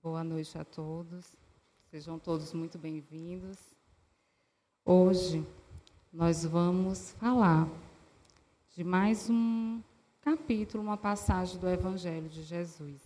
Boa 0.00 0.22
noite 0.22 0.56
a 0.56 0.64
todos. 0.64 1.26
Sejam 1.90 2.20
todos 2.20 2.52
muito 2.52 2.78
bem-vindos. 2.78 3.58
Hoje 4.84 5.44
nós 6.12 6.44
vamos 6.44 7.10
falar 7.18 7.68
de 8.76 8.84
mais 8.84 9.28
um 9.28 9.82
capítulo, 10.20 10.84
uma 10.84 10.96
passagem 10.96 11.58
do 11.58 11.68
Evangelho 11.68 12.28
de 12.28 12.44
Jesus. 12.44 13.00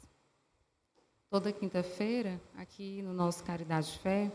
Toda 1.30 1.50
quinta-feira, 1.50 2.38
aqui 2.58 3.00
no 3.00 3.14
nosso 3.14 3.42
Caridade 3.42 3.98
Fé, 3.98 4.30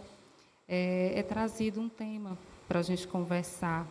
é, 0.68 1.20
é 1.20 1.21
trazido 1.21 1.80
um 1.80 1.88
tema 1.88 2.36
para 2.68 2.80
a 2.80 2.84
gente 2.84 3.08
conversar. 3.08 3.88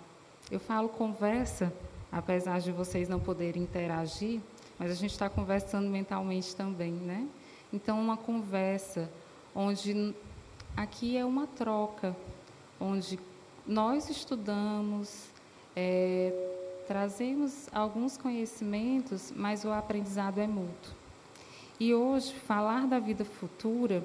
Eu 0.50 0.58
falo 0.58 0.88
conversa, 0.88 1.72
apesar 2.10 2.60
de 2.60 2.72
vocês 2.72 3.08
não 3.08 3.20
poderem 3.20 3.62
interagir, 3.62 4.40
mas 4.76 4.90
a 4.90 4.94
gente 4.94 5.12
está 5.12 5.30
conversando 5.30 5.88
mentalmente 5.88 6.56
também, 6.56 6.92
né? 6.92 7.28
Então, 7.72 8.00
uma 8.00 8.16
conversa 8.16 9.10
onde 9.54 10.14
aqui 10.76 11.16
é 11.16 11.24
uma 11.24 11.46
troca, 11.46 12.16
onde 12.78 13.18
nós 13.66 14.08
estudamos, 14.08 15.26
é, 15.74 16.32
trazemos 16.86 17.68
alguns 17.72 18.16
conhecimentos, 18.16 19.32
mas 19.34 19.64
o 19.64 19.72
aprendizado 19.72 20.38
é 20.38 20.46
mútuo. 20.46 20.94
E 21.78 21.92
hoje, 21.92 22.32
falar 22.32 22.86
da 22.86 22.98
vida 22.98 23.24
futura 23.24 24.04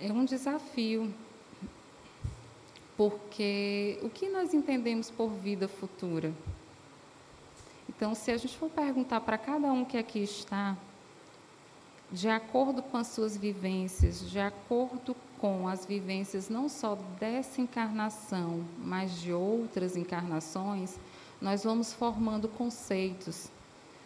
é 0.00 0.12
um 0.12 0.24
desafio, 0.24 1.12
porque 2.96 3.98
o 4.02 4.08
que 4.08 4.28
nós 4.28 4.54
entendemos 4.54 5.10
por 5.10 5.28
vida 5.28 5.68
futura? 5.68 6.32
Então, 7.88 8.14
se 8.14 8.30
a 8.30 8.36
gente 8.36 8.56
for 8.56 8.70
perguntar 8.70 9.20
para 9.20 9.36
cada 9.36 9.72
um 9.72 9.84
que 9.84 9.96
aqui 9.96 10.20
está, 10.20 10.76
de 12.10 12.28
acordo 12.28 12.82
com 12.82 12.96
as 12.96 13.08
suas 13.08 13.36
vivências, 13.36 14.28
de 14.30 14.38
acordo 14.38 15.14
com 15.38 15.68
as 15.68 15.84
vivências 15.84 16.48
não 16.48 16.68
só 16.68 16.96
dessa 17.20 17.60
encarnação, 17.60 18.64
mas 18.78 19.20
de 19.20 19.32
outras 19.32 19.96
encarnações, 19.96 20.98
nós 21.40 21.64
vamos 21.64 21.92
formando 21.92 22.48
conceitos 22.48 23.48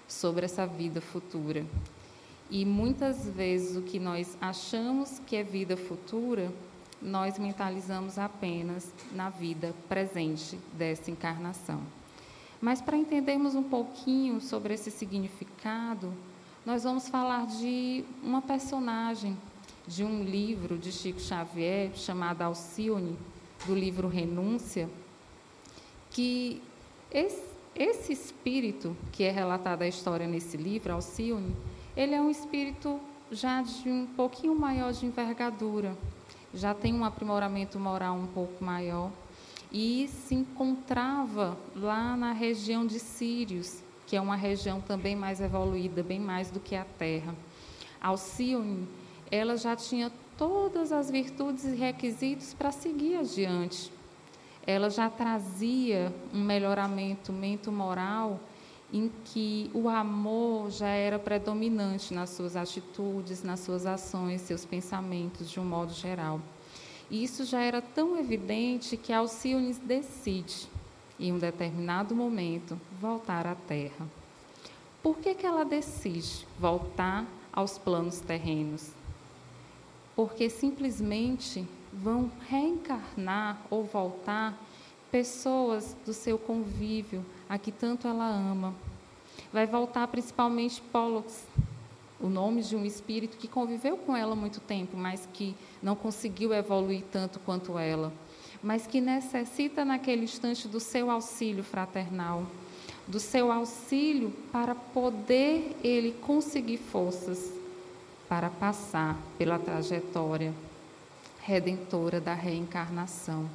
sobre 0.07 0.45
essa 0.45 0.67
vida 0.67 1.01
futura. 1.01 1.65
E 2.51 2.65
muitas 2.67 3.27
vezes 3.27 3.77
o 3.77 3.83
que 3.83 3.99
nós 3.99 4.37
achamos 4.41 5.21
que 5.21 5.37
é 5.37 5.43
vida 5.43 5.77
futura, 5.77 6.53
nós 7.01 7.39
mentalizamos 7.39 8.19
apenas 8.19 8.93
na 9.13 9.31
vida 9.31 9.75
presente 9.89 10.59
dessa 10.75 11.11
encarnação. 11.11 11.81
Mas 12.61 12.81
para 12.81 12.97
entendermos 12.97 13.55
um 13.55 13.63
pouquinho 13.63 14.41
sobre 14.41 14.75
esse 14.75 14.91
significado, 14.91 16.13
nós 16.65 16.85
vamos 16.85 17.09
falar 17.09 17.47
de 17.47 18.05
uma 18.23 18.41
personagem 18.41 19.37
de 19.87 20.05
um 20.05 20.23
livro 20.23 20.79
de 20.79 20.93
Chico 20.93 21.21
Xavier 21.21 21.91
chamado 21.97 22.43
Alcione, 22.43 23.19
do 23.67 23.75
livro 23.75 24.07
Renúncia, 24.07 24.89
que 26.11 26.63
esse, 27.11 27.43
esse 27.75 28.13
espírito 28.13 28.97
que 29.11 29.25
é 29.25 29.31
relatado 29.31 29.83
a 29.83 29.89
história 29.89 30.27
nesse 30.27 30.57
livro, 30.57 30.93
Alcione, 30.93 31.57
ele 31.97 32.15
é 32.15 32.21
um 32.21 32.31
espírito 32.31 33.01
já 33.31 33.61
de 33.63 33.89
um 33.89 34.07
pouquinho 34.07 34.55
maior 34.55 34.93
de 34.93 35.05
envergadura, 35.05 35.97
já 36.55 36.75
tem 36.75 36.95
um 36.95 37.05
aprimoramento 37.05 37.79
moral 37.79 38.15
um 38.15 38.27
pouco 38.27 38.65
maior 38.65 39.11
e 39.73 40.09
se 40.09 40.35
encontrava 40.35 41.57
lá 41.75 42.17
na 42.17 42.33
região 42.33 42.87
de 42.87 43.01
Sírios, 43.01 43.83
que 44.13 44.17
é 44.17 44.21
uma 44.21 44.37
região 44.37 44.79
também 44.79 45.17
mais 45.17 45.41
evoluída, 45.41 46.03
bem 46.03 46.21
mais 46.21 46.51
do 46.51 46.61
que 46.61 46.77
a 46.77 46.85
Terra. 46.85 47.35
Alcione, 47.99 48.87
ela 49.31 49.57
já 49.57 49.75
tinha 49.75 50.13
todas 50.37 50.93
as 50.93 51.11
virtudes 51.11 51.65
e 51.65 51.75
requisitos 51.75 52.53
para 52.53 52.71
seguir 52.71 53.17
adiante. 53.17 53.91
Ela 54.67 54.91
já 54.91 55.09
trazia 55.09 56.15
um 56.31 56.45
melhoramento 56.45 57.33
mento-moral 57.33 58.39
em 58.93 59.11
que 59.25 59.71
o 59.73 59.89
amor 59.89 60.71
já 60.71 60.89
era 60.89 61.19
predominante 61.19 62.13
nas 62.13 62.29
suas 62.29 62.55
atitudes, 62.55 63.43
nas 63.43 63.61
suas 63.61 63.87
ações, 63.87 64.43
seus 64.43 64.67
pensamentos, 64.67 65.49
de 65.49 65.59
um 65.59 65.65
modo 65.65 65.95
geral. 65.95 66.39
E 67.11 67.25
isso 67.25 67.47
já 67.47 67.63
era 67.63 67.81
tão 67.81 68.19
evidente 68.19 68.95
que 68.95 69.11
Alcione 69.11 69.73
decide, 69.73 70.69
em 71.23 71.33
um 71.33 71.39
determinado 71.39 72.17
momento, 72.17 72.79
voltar 73.01 73.47
à 73.47 73.55
Terra. 73.55 74.09
Por 75.01 75.19
que, 75.19 75.35
que 75.35 75.47
ela 75.47 75.65
decide 75.65 76.47
voltar 76.59 77.25
aos 77.53 77.79
planos 77.79 78.19
terrenos? 78.19 78.91
Porque 80.17 80.51
simplesmente 80.51 81.67
vão 81.93 82.31
reencarnar 82.49 83.63
ou 83.71 83.85
voltar 83.85 84.59
pessoas 85.13 85.97
do 86.05 86.13
seu 86.13 86.37
convívio, 86.37 87.25
a 87.49 87.57
que 87.57 87.71
tanto 87.71 88.09
ela 88.09 88.27
ama. 88.27 88.75
Vai 89.53 89.67
voltar 89.67 90.09
principalmente 90.09 90.83
Pollux, 90.83 91.47
o 92.19 92.29
nome 92.29 92.63
de 92.63 92.75
um 92.75 92.85
espírito 92.85 93.37
que 93.37 93.47
conviveu 93.47 93.97
com 93.97 94.17
ela 94.17 94.35
muito 94.35 94.61
tempo, 94.61 94.97
mas 94.97 95.29
que 95.33 95.55
não 95.81 95.95
conseguiu 95.95 96.53
evoluir 96.53 97.05
tanto 97.13 97.39
quanto 97.41 97.79
ela, 97.79 98.13
mas 98.63 98.87
que 98.87 99.01
necessita 99.01 99.85
naquele 99.85 100.25
instante 100.25 100.69
do 100.69 100.79
seu 100.79 101.11
auxílio 101.11 101.65
fraternal, 101.65 102.47
do 103.07 103.19
seu 103.19 103.51
auxílio 103.51 104.31
para 104.53 104.75
poder 104.75 105.77
ele 105.83 106.13
conseguir 106.13 106.79
forças 106.79 107.53
para 108.29 108.49
passar 108.49 109.19
pela 109.37 109.59
trajetória 109.59 110.55
redentora 111.41 112.21
da 112.21 112.35
reencarnação. 112.35 113.51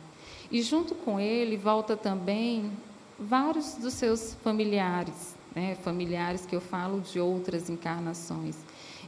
E 0.51 0.61
junto 0.61 0.93
com 0.93 1.19
ele 1.19 1.55
volta 1.55 1.95
também 1.95 2.69
vários 3.17 3.75
dos 3.75 3.93
seus 3.93 4.35
familiares, 4.43 5.35
né, 5.55 5.75
familiares 5.75 6.45
que 6.45 6.55
eu 6.55 6.61
falo 6.61 6.99
de 6.99 7.19
outras 7.19 7.69
encarnações. 7.69 8.55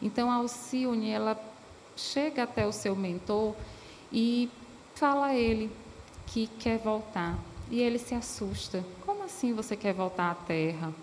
Então, 0.02 0.32
a 0.32 0.36
Alcione, 0.36 1.10
ela 1.10 1.40
chega 1.96 2.44
até 2.44 2.66
o 2.66 2.72
seu 2.72 2.96
mentor 2.96 3.54
e 4.12 4.50
fala 4.96 5.28
a 5.28 5.36
ele 5.36 5.70
que 6.30 6.48
quer 6.60 6.78
voltar. 6.78 7.38
E 7.70 7.82
ele 7.82 8.00
se 8.00 8.16
assusta. 8.16 8.84
Como 9.06 9.24
assim 9.24 9.54
você 9.54 9.76
quer 9.76 9.94
voltar 9.94 10.32
à 10.32 10.36
Terra? 10.36 10.94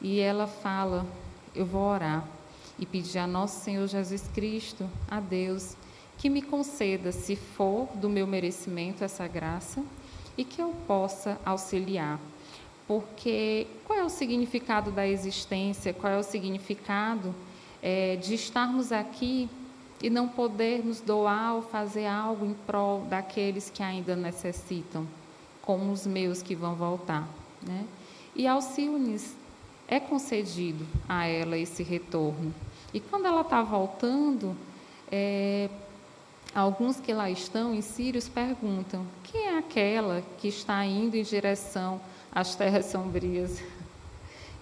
E 0.00 0.18
ela 0.18 0.46
fala: 0.46 1.06
Eu 1.54 1.66
vou 1.66 1.82
orar 1.82 2.26
e 2.78 2.86
pedir 2.86 3.18
a 3.18 3.26
nosso 3.26 3.62
Senhor 3.62 3.86
Jesus 3.86 4.28
Cristo, 4.34 4.88
a 5.10 5.20
Deus, 5.20 5.76
que 6.16 6.30
me 6.30 6.40
conceda, 6.40 7.12
se 7.12 7.36
for 7.36 7.86
do 7.94 8.08
meu 8.08 8.26
merecimento, 8.26 9.04
essa 9.04 9.28
graça 9.28 9.82
e 10.38 10.44
que 10.44 10.62
eu 10.62 10.74
possa 10.86 11.38
auxiliar 11.44 12.18
porque 12.90 13.68
qual 13.84 13.96
é 13.96 14.02
o 14.02 14.08
significado 14.08 14.90
da 14.90 15.06
existência, 15.06 15.94
qual 15.94 16.12
é 16.12 16.18
o 16.18 16.24
significado 16.24 17.32
é, 17.80 18.16
de 18.16 18.34
estarmos 18.34 18.90
aqui 18.90 19.48
e 20.02 20.08
não 20.08 20.28
podermos 20.28 21.00
doar 21.00 21.56
ou 21.56 21.62
fazer 21.62 22.06
algo 22.06 22.46
em 22.46 22.54
prol 22.54 23.02
daqueles 23.02 23.70
que 23.70 23.82
ainda 23.82 24.16
necessitam, 24.16 25.06
como 25.62 25.92
os 25.92 26.06
meus 26.06 26.42
que 26.42 26.54
vão 26.54 26.74
voltar. 26.74 27.28
Né? 27.62 27.84
E 28.34 28.46
Alciunes 28.46 29.34
é 29.86 30.00
concedido 30.00 30.86
a 31.08 31.26
ela 31.26 31.58
esse 31.58 31.82
retorno. 31.82 32.54
E 32.94 33.00
quando 33.00 33.26
ela 33.26 33.42
está 33.42 33.62
voltando, 33.62 34.56
é, 35.10 35.68
alguns 36.54 36.98
que 36.98 37.12
lá 37.12 37.30
estão 37.30 37.74
em 37.74 37.82
Sírios 37.82 38.28
perguntam: 38.28 39.04
quem 39.24 39.48
é 39.48 39.58
aquela 39.58 40.22
que 40.38 40.48
está 40.48 40.84
indo 40.84 41.16
em 41.16 41.22
direção 41.22 42.00
as 42.32 42.54
terras 42.54 42.86
sombrias. 42.86 43.60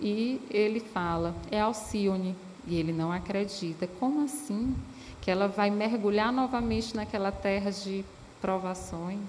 E 0.00 0.40
ele 0.50 0.80
fala, 0.80 1.34
é 1.50 1.60
Alcione, 1.60 2.34
e 2.66 2.76
ele 2.76 2.92
não 2.92 3.12
acredita. 3.12 3.86
Como 3.86 4.24
assim? 4.24 4.74
Que 5.28 5.32
ela 5.32 5.46
vai 5.46 5.68
mergulhar 5.68 6.32
novamente 6.32 6.96
naquela 6.96 7.30
terra 7.30 7.70
de 7.70 8.02
provações? 8.40 9.28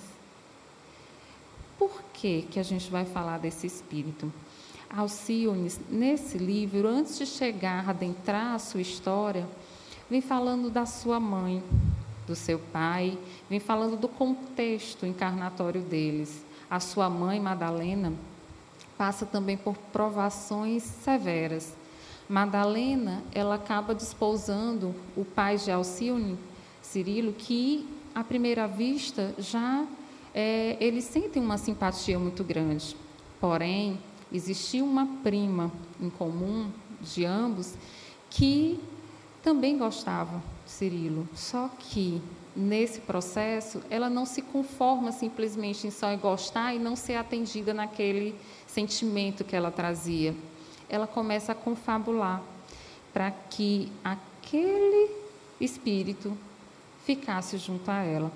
Por 1.77 1.91
que, 2.13 2.43
que 2.43 2.57
a 2.57 2.63
gente 2.63 2.89
vai 2.89 3.03
falar 3.03 3.37
desse 3.37 3.67
espírito? 3.67 4.31
Alcione, 4.89 5.69
nesse 5.89 6.37
livro, 6.37 6.87
antes 6.87 7.17
de 7.17 7.25
chegar 7.25 7.85
a 7.85 7.89
adentrar 7.89 8.55
a 8.55 8.59
sua 8.59 8.79
história, 8.79 9.45
vem 10.09 10.21
falando 10.21 10.69
da 10.69 10.85
sua 10.85 11.19
mãe, 11.19 11.61
do 12.25 12.33
seu 12.33 12.59
pai, 12.59 13.19
vem 13.49 13.59
falando 13.59 13.97
do 13.97 14.07
contexto 14.07 15.05
encarnatório 15.05 15.81
deles. 15.81 16.45
A 16.69 16.79
sua 16.79 17.09
mãe, 17.09 17.41
Madalena, 17.41 18.13
passa 18.97 19.25
também 19.25 19.57
por 19.57 19.75
provações 19.91 20.81
severas. 20.81 21.73
Madalena, 22.29 23.23
ela 23.33 23.55
acaba 23.55 23.95
desposando 23.95 24.93
o 25.17 25.25
pai 25.25 25.57
de 25.57 25.71
Alcione, 25.71 26.37
Cirilo, 26.79 27.33
que 27.33 27.89
à 28.13 28.23
primeira 28.23 28.67
vista 28.67 29.33
já 29.39 29.83
é, 30.33 30.77
eles 30.79 31.05
sentem 31.05 31.41
uma 31.41 31.57
simpatia 31.57 32.19
muito 32.19 32.43
grande. 32.43 32.95
Porém, 33.41 33.99
existia 34.31 34.83
uma 34.83 35.07
prima 35.23 35.71
em 35.99 36.11
comum 36.11 36.69
de 37.01 37.25
ambos 37.25 37.73
que 38.29 38.79
também 39.41 39.75
gostava 39.75 40.43
de 40.65 40.71
Cirilo, 40.71 41.27
só 41.33 41.67
que 41.79 42.21
nesse 42.55 42.99
processo 42.99 43.81
ela 43.89 44.07
não 44.07 44.25
se 44.25 44.43
conforma 44.43 45.11
simplesmente 45.11 45.87
em 45.87 45.91
só 45.91 46.15
gostar 46.15 46.75
e 46.75 46.79
não 46.79 46.95
ser 46.95 47.15
atendida 47.15 47.73
naquele 47.73 48.35
sentimento 48.67 49.43
que 49.43 49.55
ela 49.55 49.71
trazia. 49.71 50.35
Ela 50.89 51.07
começa 51.07 51.51
a 51.51 51.55
confabular 51.55 52.41
para 53.13 53.31
que 53.31 53.91
aquele 54.03 55.11
espírito 55.59 56.37
ficasse 57.05 57.57
junto 57.57 57.89
a 57.89 58.03
ela, 58.03 58.31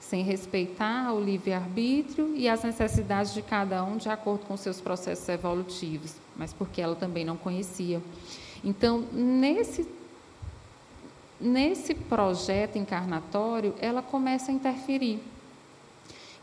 sem 0.00 0.22
respeitar 0.22 1.12
o 1.12 1.20
livre-arbítrio 1.22 2.34
e 2.36 2.48
as 2.48 2.62
necessidades 2.62 3.32
de 3.32 3.42
cada 3.42 3.82
um 3.84 3.96
de 3.96 4.08
acordo 4.08 4.44
com 4.46 4.56
seus 4.56 4.80
processos 4.80 5.28
evolutivos, 5.28 6.14
mas 6.36 6.52
porque 6.52 6.80
ela 6.80 6.94
também 6.94 7.24
não 7.24 7.36
conhecia. 7.36 8.02
Então, 8.62 9.04
nesse 9.12 9.86
nesse 11.40 11.94
projeto 11.94 12.76
encarnatório, 12.76 13.74
ela 13.78 14.00
começa 14.00 14.50
a 14.50 14.54
interferir. 14.54 15.20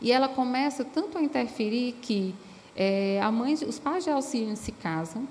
E 0.00 0.12
ela 0.12 0.28
começa 0.28 0.84
tanto 0.84 1.18
a 1.18 1.22
interferir 1.22 1.92
que 2.00 2.34
é, 2.76 3.20
a 3.22 3.30
mãe, 3.30 3.54
os 3.54 3.78
pais 3.78 4.04
de 4.04 4.10
Alcine 4.10 4.56
se 4.56 4.72
casam, 4.72 5.26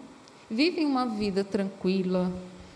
vivem 0.52 0.86
uma 0.86 1.06
vida 1.06 1.46
tranquila, 1.46 2.30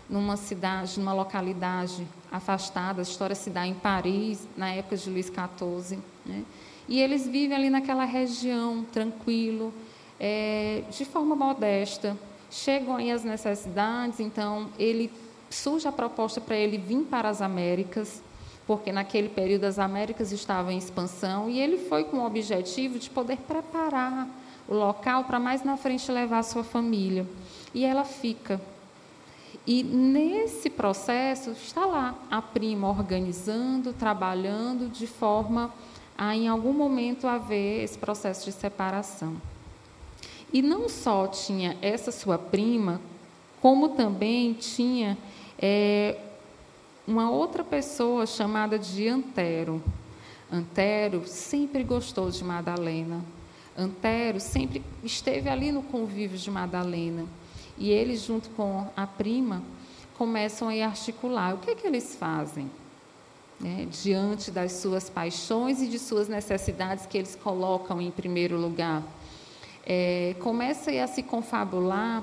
numa 0.08 0.38
cidade, 0.38 0.98
numa 0.98 1.12
localidade 1.12 2.06
afastada. 2.32 3.00
A 3.00 3.02
história 3.02 3.36
se 3.36 3.50
dá 3.50 3.66
em 3.66 3.74
Paris, 3.74 4.48
na 4.56 4.70
época 4.70 4.96
de 4.96 5.10
Luís 5.10 5.26
XIV. 5.26 5.98
Né? 6.24 6.42
E 6.88 6.98
eles 6.98 7.26
vivem 7.26 7.54
ali 7.54 7.68
naquela 7.68 8.04
região, 8.04 8.82
tranquilo, 8.90 9.74
é, 10.18 10.84
de 10.90 11.04
forma 11.04 11.36
modesta. 11.36 12.16
Chegam 12.50 12.96
aí 12.96 13.10
as 13.10 13.22
necessidades, 13.22 14.20
então 14.20 14.68
ele 14.78 15.12
surge 15.50 15.86
a 15.86 15.92
proposta 15.92 16.40
para 16.40 16.56
ele 16.56 16.78
vir 16.78 17.02
para 17.02 17.28
as 17.28 17.42
Américas, 17.42 18.22
porque 18.66 18.90
naquele 18.90 19.28
período 19.28 19.64
as 19.64 19.78
Américas 19.78 20.32
estavam 20.32 20.72
em 20.72 20.78
expansão, 20.78 21.50
e 21.50 21.60
ele 21.60 21.76
foi 21.76 22.04
com 22.04 22.18
o 22.18 22.26
objetivo 22.26 22.98
de 22.98 23.10
poder 23.10 23.36
preparar 23.38 24.28
o 24.68 24.74
local 24.74 25.24
para 25.24 25.38
mais 25.38 25.62
na 25.62 25.76
frente 25.76 26.10
levar 26.10 26.38
a 26.38 26.42
sua 26.42 26.64
família. 26.64 27.26
E 27.76 27.84
ela 27.84 28.04
fica. 28.04 28.58
E 29.66 29.82
nesse 29.82 30.70
processo 30.70 31.50
está 31.50 31.84
lá 31.84 32.14
a 32.30 32.40
prima 32.40 32.88
organizando, 32.88 33.92
trabalhando 33.92 34.88
de 34.88 35.06
forma 35.06 35.70
a 36.16 36.34
em 36.34 36.48
algum 36.48 36.72
momento 36.72 37.26
haver 37.26 37.84
esse 37.84 37.98
processo 37.98 38.46
de 38.46 38.52
separação. 38.52 39.36
E 40.50 40.62
não 40.62 40.88
só 40.88 41.26
tinha 41.26 41.76
essa 41.82 42.10
sua 42.10 42.38
prima, 42.38 42.98
como 43.60 43.90
também 43.90 44.54
tinha 44.54 45.18
é, 45.58 46.18
uma 47.06 47.30
outra 47.30 47.62
pessoa 47.62 48.24
chamada 48.26 48.78
de 48.78 49.06
Antero. 49.06 49.82
Antero 50.50 51.24
sempre 51.26 51.84
gostou 51.84 52.30
de 52.30 52.42
Madalena. 52.42 53.22
Antero 53.76 54.40
sempre 54.40 54.82
esteve 55.04 55.50
ali 55.50 55.70
no 55.70 55.82
convívio 55.82 56.38
de 56.38 56.50
Madalena. 56.50 57.26
E 57.78 57.90
eles, 57.90 58.22
junto 58.22 58.48
com 58.50 58.86
a 58.96 59.06
prima, 59.06 59.62
começam 60.16 60.68
a 60.68 60.86
articular. 60.86 61.54
O 61.54 61.58
que, 61.58 61.70
é 61.70 61.74
que 61.74 61.86
eles 61.86 62.14
fazem? 62.14 62.70
Né, 63.58 63.86
diante 63.90 64.50
das 64.50 64.72
suas 64.72 65.08
paixões 65.08 65.80
e 65.80 65.86
de 65.86 65.98
suas 65.98 66.28
necessidades 66.28 67.06
que 67.06 67.16
eles 67.16 67.34
colocam 67.34 68.00
em 68.02 68.10
primeiro 68.10 68.58
lugar. 68.58 69.02
É, 69.86 70.34
começa 70.40 70.90
a 70.90 71.06
se 71.06 71.22
confabular 71.22 72.22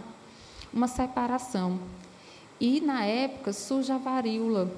uma 0.71 0.87
separação. 0.87 1.79
E, 2.59 2.81
na 2.81 3.03
época, 3.03 3.51
surge 3.51 3.91
a 3.91 3.97
varíola. 3.97 4.71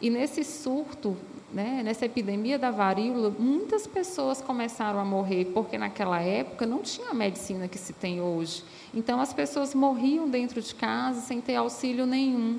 E 0.00 0.10
nesse 0.10 0.44
surto, 0.44 1.16
né, 1.56 1.80
nessa 1.82 2.04
epidemia 2.04 2.58
da 2.58 2.70
varíola, 2.70 3.30
muitas 3.30 3.86
pessoas 3.86 4.42
começaram 4.42 5.00
a 5.00 5.04
morrer, 5.06 5.46
porque 5.54 5.78
naquela 5.78 6.20
época 6.20 6.66
não 6.66 6.82
tinha 6.82 7.08
a 7.08 7.14
medicina 7.14 7.66
que 7.66 7.78
se 7.78 7.94
tem 7.94 8.20
hoje. 8.20 8.62
Então, 8.92 9.18
as 9.18 9.32
pessoas 9.32 9.74
morriam 9.74 10.28
dentro 10.28 10.60
de 10.60 10.74
casa 10.74 11.22
sem 11.22 11.40
ter 11.40 11.56
auxílio 11.56 12.04
nenhum. 12.04 12.58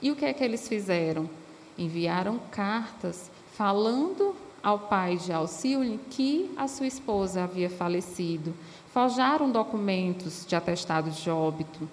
E 0.00 0.12
o 0.12 0.16
que 0.16 0.24
é 0.24 0.32
que 0.32 0.44
eles 0.44 0.68
fizeram? 0.68 1.28
Enviaram 1.76 2.40
cartas 2.52 3.32
falando 3.54 4.36
ao 4.62 4.78
pai 4.78 5.16
de 5.16 5.32
Alcíone 5.32 5.98
que 6.08 6.52
a 6.56 6.68
sua 6.68 6.86
esposa 6.86 7.42
havia 7.42 7.68
falecido. 7.68 8.54
Forjaram 8.92 9.50
documentos 9.50 10.46
de 10.46 10.54
atestado 10.54 11.10
de 11.10 11.28
óbito. 11.28 11.88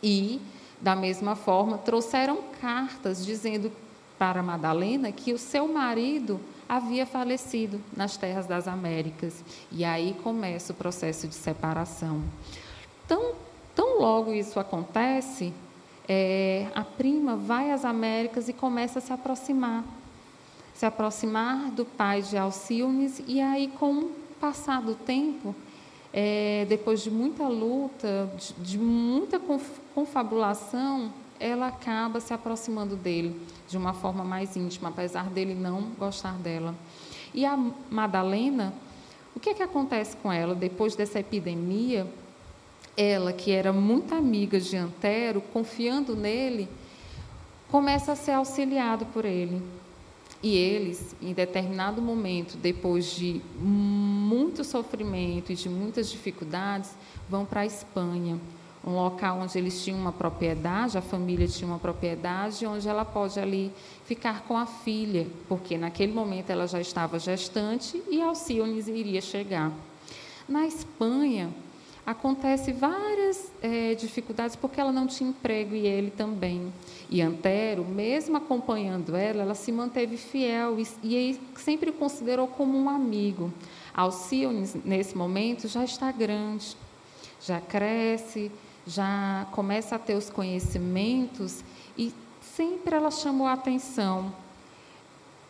E 0.00 0.40
da 0.80 0.94
mesma 0.94 1.34
forma, 1.34 1.76
trouxeram 1.76 2.38
cartas 2.60 3.26
dizendo 3.26 3.72
para 4.18 4.42
Madalena 4.42 5.12
que 5.12 5.32
o 5.32 5.38
seu 5.38 5.68
marido 5.68 6.40
havia 6.68 7.06
falecido 7.06 7.80
nas 7.96 8.16
terras 8.16 8.46
das 8.46 8.66
Américas. 8.66 9.44
E 9.70 9.84
aí 9.84 10.16
começa 10.22 10.72
o 10.72 10.76
processo 10.76 11.28
de 11.28 11.34
separação. 11.34 12.22
Tão, 13.06 13.34
tão 13.74 14.00
logo 14.00 14.32
isso 14.32 14.58
acontece, 14.58 15.52
é, 16.08 16.68
a 16.74 16.82
prima 16.82 17.36
vai 17.36 17.70
às 17.70 17.84
Américas 17.84 18.48
e 18.48 18.52
começa 18.52 18.98
a 18.98 19.02
se 19.02 19.12
aproximar. 19.12 19.84
Se 20.74 20.84
aproximar 20.84 21.70
do 21.70 21.84
pai 21.84 22.22
de 22.22 22.36
Alcíones, 22.36 23.22
e 23.26 23.40
aí, 23.40 23.68
com 23.78 23.92
o 23.92 24.10
passar 24.38 24.82
do 24.82 24.94
tempo, 24.94 25.54
é, 26.12 26.66
depois 26.68 27.00
de 27.00 27.10
muita 27.10 27.48
luta, 27.48 28.30
de, 28.36 28.52
de 28.54 28.78
muita 28.78 29.40
confabulação, 29.94 31.12
ela 31.40 31.68
acaba 31.68 32.20
se 32.20 32.32
aproximando 32.32 32.96
dele 32.96 33.40
de 33.68 33.76
uma 33.76 33.92
forma 33.92 34.24
mais 34.24 34.56
íntima, 34.56 34.88
apesar 34.88 35.30
dele 35.30 35.54
não 35.54 35.90
gostar 35.98 36.34
dela. 36.34 36.74
E 37.34 37.44
a 37.44 37.56
Madalena, 37.90 38.72
o 39.34 39.40
que 39.40 39.50
é 39.50 39.54
que 39.54 39.62
acontece 39.62 40.16
com 40.16 40.32
ela 40.32 40.54
depois 40.54 40.96
dessa 40.96 41.20
epidemia? 41.20 42.06
Ela, 42.96 43.32
que 43.32 43.52
era 43.52 43.72
muito 43.72 44.14
amiga 44.14 44.58
de 44.58 44.76
Antero, 44.76 45.42
confiando 45.52 46.16
nele, 46.16 46.68
começa 47.70 48.12
a 48.12 48.16
ser 48.16 48.32
auxiliado 48.32 49.04
por 49.06 49.24
ele. 49.24 49.62
E 50.42 50.56
eles, 50.56 51.14
em 51.20 51.32
determinado 51.32 52.00
momento, 52.00 52.56
depois 52.56 53.10
de 53.10 53.40
muito 53.58 54.62
sofrimento 54.64 55.50
e 55.50 55.54
de 55.54 55.68
muitas 55.68 56.10
dificuldades, 56.10 56.90
vão 57.28 57.44
para 57.44 57.62
a 57.62 57.66
Espanha, 57.66 58.38
um 58.86 58.94
local 58.94 59.40
onde 59.40 59.58
eles 59.58 59.82
tinham 59.82 59.98
uma 59.98 60.12
propriedade, 60.12 60.96
a 60.96 61.02
família 61.02 61.48
tinha 61.48 61.68
uma 61.68 61.78
propriedade, 61.78 62.64
onde 62.64 62.88
ela 62.88 63.04
pode 63.04 63.38
ali 63.40 63.72
ficar 64.04 64.42
com 64.42 64.56
a 64.56 64.64
filha, 64.64 65.26
porque 65.48 65.76
naquele 65.76 66.12
momento 66.12 66.50
ela 66.50 66.68
já 66.68 66.80
estava 66.80 67.18
gestante 67.18 68.00
e 68.08 68.22
Alcíones 68.22 68.86
iria 68.86 69.20
chegar. 69.20 69.72
Na 70.48 70.64
Espanha, 70.64 71.52
acontece 72.06 72.72
várias 72.72 73.50
é, 73.60 73.96
dificuldades 73.96 74.54
porque 74.54 74.80
ela 74.80 74.92
não 74.92 75.08
tinha 75.08 75.30
emprego 75.30 75.74
e 75.74 75.84
ele 75.84 76.12
também. 76.12 76.72
E 77.10 77.20
Antero, 77.20 77.84
mesmo 77.84 78.36
acompanhando 78.36 79.16
ela, 79.16 79.42
ela 79.42 79.54
se 79.56 79.72
manteve 79.72 80.16
fiel 80.16 80.78
e, 80.78 80.86
e 81.02 81.40
sempre 81.56 81.90
o 81.90 81.92
considerou 81.92 82.46
como 82.46 82.78
um 82.78 82.88
amigo. 82.88 83.52
Alcione, 83.92 84.68
nesse 84.84 85.16
momento, 85.16 85.66
já 85.66 85.82
está 85.82 86.12
grande, 86.12 86.76
já 87.40 87.60
cresce, 87.60 88.52
já 88.86 89.46
começa 89.52 89.96
a 89.96 89.98
ter 89.98 90.14
os 90.14 90.30
conhecimentos 90.30 91.64
e 91.96 92.14
sempre 92.40 92.94
ela 92.94 93.10
chamou 93.10 93.46
a 93.46 93.54
atenção 93.54 94.32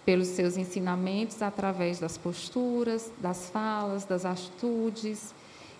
pelos 0.04 0.28
seus 0.28 0.56
ensinamentos 0.56 1.42
através 1.42 1.98
das 1.98 2.16
posturas, 2.16 3.10
das 3.18 3.50
falas, 3.50 4.04
das 4.04 4.24
atitudes 4.24 5.34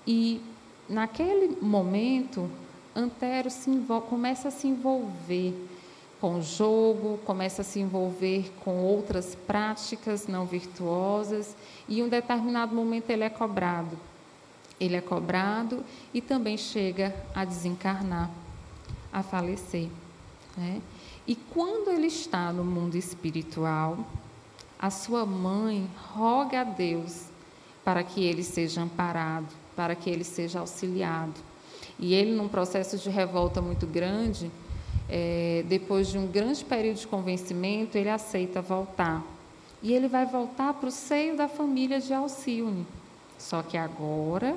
e 0.06 0.40
naquele 0.88 1.56
momento, 1.60 2.50
Antero 2.94 3.48
começa 4.08 4.48
a 4.48 4.50
se 4.50 4.68
envolver 4.68 5.54
com 6.20 6.38
o 6.38 6.42
jogo, 6.42 7.18
começa 7.25 7.62
a 7.62 7.64
se 7.64 7.78
envolver 7.80 8.50
com 8.64 8.78
outras 8.78 9.34
práticas 9.34 10.26
não 10.26 10.46
virtuosas, 10.46 11.54
e 11.88 12.00
em 12.00 12.02
um 12.02 12.08
determinado 12.08 12.75
momento 12.75 13.10
ele 13.10 13.25
é 13.25 13.28
cobrado. 13.28 13.98
Ele 14.80 14.97
é 14.97 15.00
cobrado 15.00 15.85
e 16.12 16.21
também 16.21 16.56
chega 16.56 17.14
a 17.35 17.45
desencarnar, 17.45 18.30
a 19.12 19.23
falecer. 19.23 19.88
Né? 20.56 20.80
E 21.26 21.35
quando 21.35 21.90
ele 21.90 22.06
está 22.06 22.52
no 22.52 22.64
mundo 22.64 22.97
espiritual, 22.97 23.99
a 24.78 24.90
sua 24.90 25.25
mãe 25.25 25.88
roga 26.12 26.61
a 26.61 26.64
Deus 26.64 27.26
para 27.85 28.02
que 28.02 28.23
ele 28.25 28.42
seja 28.42 28.83
amparado 28.83 29.66
para 29.76 29.95
que 29.95 30.09
ele 30.09 30.25
seja 30.25 30.61
auxiliado. 30.61 31.35
E 31.99 32.14
ele, 32.14 32.33
num 32.33 32.49
processo 32.49 32.97
de 32.97 33.11
revolta 33.11 33.61
muito 33.61 33.87
grande, 33.87 34.50
é, 35.09 35.62
depois 35.68 36.09
de 36.09 36.18
um 36.18 36.26
grande 36.26 36.64
período 36.64 36.97
de 36.97 37.06
convencimento, 37.06 37.97
ele 37.97 38.09
aceita 38.09 38.62
voltar. 38.62 39.23
E 39.83 39.92
ele 39.92 40.09
vai 40.09 40.25
voltar 40.25 40.73
para 40.75 40.88
o 40.88 40.92
seio 40.92 41.37
da 41.37 41.47
família 41.47 42.00
de 42.00 42.12
Alcione. 42.12 42.87
Só 43.38 43.62
que 43.62 43.76
agora 43.76 44.57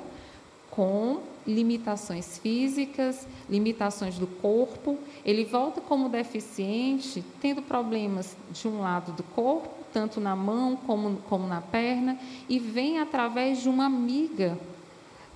com 0.70 1.20
limitações 1.46 2.38
físicas, 2.38 3.26
limitações 3.48 4.18
do 4.18 4.26
corpo. 4.26 4.98
Ele 5.24 5.44
volta 5.44 5.80
como 5.80 6.08
deficiente, 6.08 7.24
tendo 7.40 7.60
problemas 7.60 8.36
de 8.52 8.68
um 8.68 8.80
lado 8.80 9.12
do 9.12 9.22
corpo, 9.22 9.68
tanto 9.92 10.20
na 10.20 10.36
mão 10.36 10.76
como, 10.76 11.16
como 11.28 11.46
na 11.46 11.60
perna, 11.60 12.18
e 12.48 12.58
vem 12.58 13.00
através 13.00 13.60
de 13.60 13.68
uma 13.68 13.86
amiga 13.86 14.56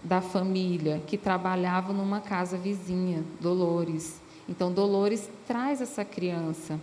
da 0.02 0.20
família 0.20 1.02
que 1.06 1.18
trabalhava 1.18 1.92
numa 1.92 2.20
casa 2.20 2.56
vizinha, 2.56 3.24
Dolores. 3.40 4.20
Então, 4.48 4.70
Dolores 4.70 5.28
traz 5.46 5.80
essa 5.80 6.04
criança. 6.04 6.78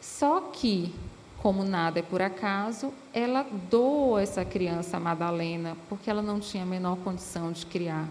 Só 0.00 0.40
que, 0.40 0.94
como 1.42 1.64
nada 1.64 1.98
é 1.98 2.02
por 2.02 2.22
acaso, 2.22 2.94
ela 3.12 3.44
doa 3.68 4.22
essa 4.22 4.44
criança 4.44 4.96
a 4.96 5.00
Madalena, 5.00 5.76
porque 5.88 6.08
ela 6.08 6.22
não 6.22 6.38
tinha 6.38 6.62
a 6.62 6.66
menor 6.66 6.96
condição 6.98 7.50
de 7.50 7.66
criar. 7.66 8.08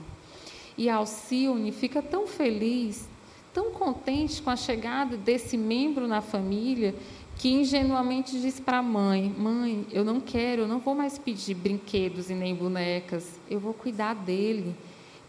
E 0.77 0.89
Alcione 0.89 1.71
fica 1.71 2.01
tão 2.01 2.27
feliz, 2.27 3.07
tão 3.53 3.71
contente 3.71 4.41
com 4.41 4.49
a 4.49 4.57
chegada 4.57 5.15
desse 5.15 5.57
membro 5.57 6.09
na 6.09 6.19
família, 6.19 6.93
que 7.37 7.49
ingenuamente 7.49 8.37
diz 8.37 8.59
para 8.59 8.79
a 8.79 8.83
mãe: 8.83 9.33
Mãe, 9.37 9.87
eu 9.93 10.03
não 10.03 10.19
quero, 10.19 10.63
eu 10.63 10.67
não 10.67 10.79
vou 10.79 10.93
mais 10.93 11.17
pedir 11.17 11.55
brinquedos 11.55 12.29
e 12.29 12.33
nem 12.33 12.53
bonecas, 12.53 13.39
eu 13.49 13.61
vou 13.61 13.73
cuidar 13.73 14.13
dele. 14.13 14.75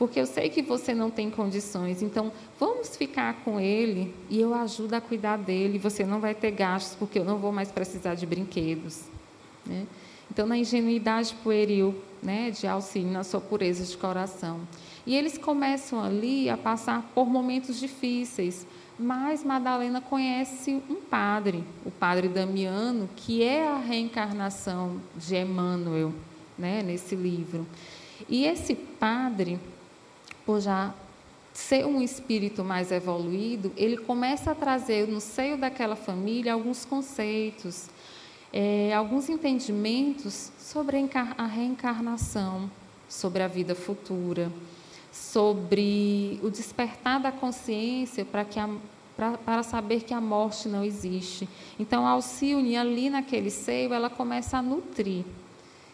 Porque 0.03 0.19
eu 0.19 0.27
sei 0.27 0.49
que 0.49 0.63
você 0.63 0.93
não 0.93 1.13
tem 1.13 1.31
condições, 1.31 2.03
então 2.03 2.33
vamos 2.59 2.97
ficar 2.97 3.35
com 3.45 3.61
ele 3.61 4.13
e 4.29 4.41
eu 4.41 4.53
ajudo 4.53 4.95
a 4.95 5.01
cuidar 5.01 5.37
dele. 5.39 5.79
Você 5.79 6.05
não 6.05 6.19
vai 6.19 6.35
ter 6.35 6.51
gastos, 6.51 6.97
porque 6.97 7.21
eu 7.21 7.25
não 7.25 7.39
vou 7.39 7.53
mais 7.53 7.71
precisar 7.71 8.17
de 8.17 8.27
brinquedos. 8.27 9.03
Né? 9.65 9.87
Então, 10.29 10.45
na 10.45 10.59
ingenuidade 10.59 11.33
pueril 11.45 11.95
né, 12.21 12.51
de 12.51 12.67
auxílio, 12.67 13.13
na 13.13 13.23
sua 13.23 13.41
pureza 13.41 13.85
de 13.85 13.97
coração. 13.97 14.63
E 15.07 15.15
eles 15.15 15.39
começam 15.39 16.03
ali 16.03 16.51
a 16.51 16.57
passar 16.57 17.09
por 17.15 17.27
momentos 17.27 17.79
difíceis, 17.79 18.67
mas 18.99 19.45
Madalena 19.45 20.01
conhece 20.01 20.83
um 20.91 20.97
padre, 20.97 21.63
o 21.87 21.93
padre 21.93 22.27
Damiano, 22.27 23.09
que 23.15 23.45
é 23.45 23.69
a 23.69 23.79
reencarnação 23.79 25.01
de 25.17 25.37
Emmanuel, 25.37 26.13
né, 26.59 26.83
nesse 26.83 27.15
livro. 27.15 27.65
E 28.29 28.45
esse 28.45 28.75
padre, 28.75 29.61
por 30.45 30.61
já 30.61 30.93
ser 31.53 31.85
um 31.87 32.01
espírito 32.01 32.65
mais 32.65 32.91
evoluído, 32.91 33.73
ele 33.77 33.99
começa 33.99 34.53
a 34.53 34.55
trazer 34.55 35.07
no 35.07 35.21
seio 35.21 35.57
daquela 35.59 35.97
família 35.97 36.55
alguns 36.55 36.85
conceitos, 36.85 37.89
é, 38.53 38.93
alguns 38.95 39.29
entendimentos 39.29 40.51
sobre 40.59 41.09
a 41.37 41.47
reencarnação, 41.47 42.71
sobre 43.09 43.43
a 43.43 43.49
vida 43.49 43.75
futura 43.75 44.51
sobre 45.13 46.41
o 46.43 46.49
despertar 46.49 47.21
da 47.21 47.31
consciência 47.31 48.25
para 48.25 48.45
que 48.47 48.59
a, 48.59 48.69
para, 49.45 49.63
saber 49.63 50.01
que 50.01 50.15
a 50.15 50.21
morte 50.21 50.67
não 50.69 50.83
existe. 50.83 51.47
Então, 51.79 52.07
a 52.07 52.11
Alcione, 52.11 52.77
ali 52.77 53.11
naquele 53.11 53.51
seio, 53.51 53.93
ela 53.93 54.09
começa 54.09 54.57
a 54.57 54.63
nutrir 54.63 55.25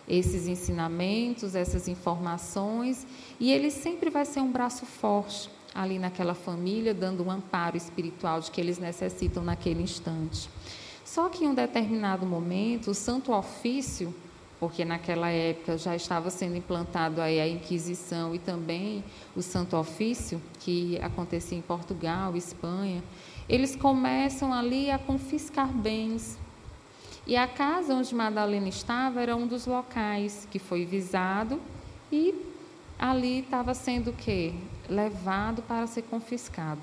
esses 0.08 0.46
ensinamentos, 0.46 1.54
essas 1.54 1.86
informações, 1.88 3.06
e 3.38 3.52
ele 3.52 3.70
sempre 3.70 4.10
vai 4.10 4.24
ser 4.24 4.40
um 4.40 4.50
braço 4.50 4.86
forte 4.86 5.50
ali 5.74 5.98
naquela 5.98 6.34
família, 6.34 6.94
dando 6.94 7.22
um 7.22 7.30
amparo 7.30 7.76
espiritual 7.76 8.40
de 8.40 8.50
que 8.50 8.60
eles 8.60 8.78
necessitam 8.78 9.44
naquele 9.44 9.82
instante. 9.82 10.48
Só 11.04 11.28
que 11.28 11.44
em 11.44 11.48
um 11.48 11.54
determinado 11.54 12.26
momento, 12.26 12.90
o 12.90 12.94
Santo 12.94 13.32
Ofício 13.32 14.14
porque 14.58 14.84
naquela 14.84 15.30
época 15.30 15.78
já 15.78 15.94
estava 15.94 16.30
sendo 16.30 16.56
implantado 16.56 17.20
aí 17.20 17.40
a 17.40 17.48
Inquisição 17.48 18.34
e 18.34 18.38
também 18.38 19.04
o 19.36 19.42
Santo 19.42 19.76
Ofício, 19.76 20.42
que 20.58 20.98
acontecia 21.00 21.56
em 21.56 21.62
Portugal, 21.62 22.36
Espanha, 22.36 23.02
eles 23.48 23.76
começam 23.76 24.52
ali 24.52 24.90
a 24.90 24.98
confiscar 24.98 25.68
bens. 25.68 26.36
E 27.28 27.36
a 27.36 27.46
casa 27.46 27.92
onde 27.92 28.14
Madalena 28.14 28.70
estava 28.70 29.20
era 29.20 29.36
um 29.36 29.46
dos 29.46 29.66
locais 29.66 30.48
que 30.50 30.58
foi 30.58 30.86
visado 30.86 31.60
e 32.10 32.34
ali 32.98 33.40
estava 33.40 33.74
sendo 33.74 34.08
o 34.08 34.12
quê? 34.14 34.54
Levado 34.88 35.60
para 35.60 35.86
ser 35.86 36.04
confiscado. 36.04 36.80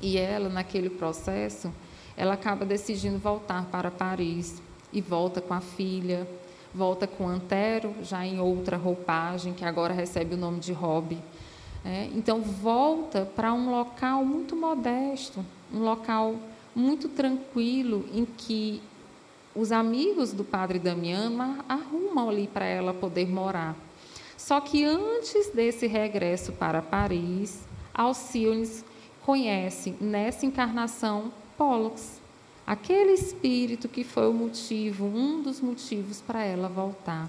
E 0.00 0.16
ela, 0.16 0.48
naquele 0.48 0.88
processo, 0.88 1.70
ela 2.16 2.32
acaba 2.32 2.64
decidindo 2.64 3.18
voltar 3.18 3.66
para 3.66 3.90
Paris 3.90 4.62
e 4.94 5.02
volta 5.02 5.42
com 5.42 5.52
a 5.52 5.60
filha, 5.60 6.26
volta 6.74 7.06
com 7.06 7.28
Antero, 7.28 7.94
já 8.02 8.24
em 8.24 8.40
outra 8.40 8.78
roupagem, 8.78 9.52
que 9.52 9.66
agora 9.66 9.92
recebe 9.92 10.36
o 10.36 10.38
nome 10.38 10.60
de 10.60 10.72
Hobby. 10.72 11.18
É, 11.84 12.08
então, 12.14 12.40
volta 12.40 13.30
para 13.36 13.52
um 13.52 13.70
local 13.70 14.24
muito 14.24 14.56
modesto, 14.56 15.44
um 15.70 15.80
local 15.80 16.34
muito 16.74 17.10
tranquilo, 17.10 18.08
em 18.10 18.24
que 18.24 18.82
os 19.54 19.72
amigos 19.72 20.32
do 20.32 20.44
padre 20.44 20.78
Damiano 20.78 21.64
arrumam 21.68 22.28
ali 22.28 22.46
para 22.46 22.64
ela 22.64 22.94
poder 22.94 23.28
morar. 23.28 23.76
Só 24.36 24.60
que 24.60 24.84
antes 24.84 25.50
desse 25.50 25.86
regresso 25.86 26.52
para 26.52 26.80
Paris, 26.80 27.60
Alcione 27.92 28.68
conhece 29.24 29.94
nessa 30.00 30.46
encarnação 30.46 31.32
Pollux, 31.56 32.20
aquele 32.66 33.12
espírito 33.12 33.88
que 33.88 34.02
foi 34.02 34.28
o 34.28 34.32
motivo, 34.32 35.04
um 35.04 35.42
dos 35.42 35.60
motivos 35.60 36.20
para 36.20 36.42
ela 36.42 36.68
voltar. 36.68 37.28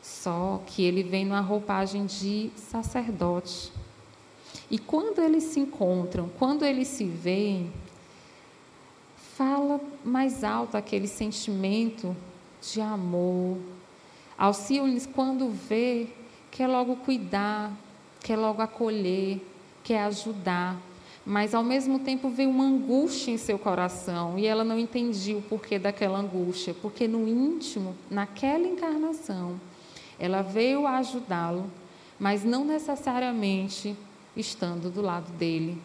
Só 0.00 0.62
que 0.66 0.82
ele 0.82 1.02
vem 1.02 1.24
numa 1.24 1.40
roupagem 1.40 2.06
de 2.06 2.50
sacerdote. 2.56 3.72
E 4.70 4.78
quando 4.78 5.20
eles 5.20 5.44
se 5.44 5.60
encontram, 5.60 6.30
quando 6.38 6.64
eles 6.64 6.88
se 6.88 7.04
veem, 7.04 7.70
fala 9.42 9.80
mais 10.04 10.44
alto 10.44 10.76
aquele 10.76 11.08
sentimento 11.08 12.16
de 12.60 12.80
amor. 12.80 13.58
Alcione, 14.38 15.00
quando 15.12 15.50
vê, 15.50 16.06
quer 16.48 16.68
logo 16.68 16.94
cuidar, 16.96 17.72
quer 18.20 18.36
logo 18.36 18.62
acolher, 18.62 19.40
quer 19.82 20.04
ajudar 20.04 20.80
mas 21.24 21.54
ao 21.54 21.62
mesmo 21.62 22.00
tempo 22.00 22.28
veio 22.28 22.50
uma 22.50 22.64
angústia 22.64 23.30
em 23.30 23.38
seu 23.38 23.56
coração 23.56 24.36
e 24.36 24.44
ela 24.44 24.64
não 24.64 24.76
entendia 24.76 25.36
o 25.36 25.42
porquê 25.42 25.78
daquela 25.78 26.18
angústia, 26.18 26.74
porque 26.82 27.06
no 27.06 27.28
íntimo, 27.28 27.94
naquela 28.10 28.66
encarnação, 28.66 29.60
ela 30.18 30.42
veio 30.42 30.84
ajudá-lo, 30.84 31.70
mas 32.18 32.42
não 32.42 32.64
necessariamente 32.64 33.96
estando 34.36 34.90
do 34.90 35.00
lado 35.00 35.30
dele, 35.34 35.80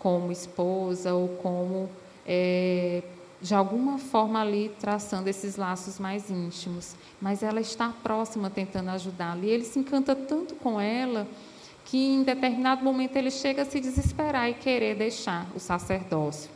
como 0.00 0.32
esposa 0.32 1.14
ou 1.14 1.28
como, 1.36 1.88
é, 2.26 3.02
de 3.40 3.54
alguma 3.54 3.98
forma, 3.98 4.40
ali 4.40 4.70
traçando 4.78 5.28
esses 5.28 5.56
laços 5.56 5.98
mais 5.98 6.30
íntimos. 6.30 6.94
Mas 7.20 7.42
ela 7.42 7.60
está 7.60 7.88
próxima, 8.02 8.50
tentando 8.50 8.90
ajudá-lo. 8.90 9.44
E 9.44 9.48
ele 9.48 9.64
se 9.64 9.78
encanta 9.78 10.14
tanto 10.14 10.54
com 10.56 10.80
ela 10.80 11.26
que 11.86 11.98
em 11.98 12.22
determinado 12.22 12.84
momento 12.84 13.16
ele 13.16 13.30
chega 13.30 13.62
a 13.62 13.64
se 13.64 13.80
desesperar 13.80 14.48
e 14.48 14.54
querer 14.54 14.94
deixar 14.94 15.46
o 15.56 15.58
sacerdócio. 15.58 16.50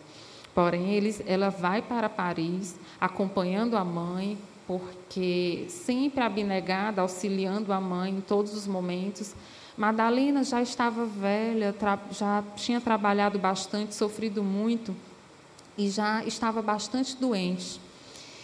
Porém, 0.54 0.92
ele, 0.94 1.16
ela 1.26 1.49
vai 1.50 1.83
para 1.83 2.09
Paris, 2.09 2.76
acompanhando 3.00 3.76
a 3.76 3.85
mãe, 3.85 4.38
porque 4.66 5.64
sempre 5.68 6.23
abnegada, 6.23 7.02
auxiliando 7.02 7.73
a 7.73 7.80
mãe 7.80 8.12
em 8.12 8.21
todos 8.21 8.54
os 8.54 8.66
momentos. 8.66 9.35
Madalena 9.76 10.44
já 10.44 10.62
estava 10.62 11.04
velha, 11.04 11.75
já 12.12 12.44
tinha 12.54 12.80
trabalhado 12.80 13.38
bastante, 13.38 13.94
sofrido 13.94 14.44
muito 14.44 14.94
e 15.76 15.88
já 15.88 16.25
estava 16.25 16.62
bastante 16.62 17.16
doente. 17.16 17.81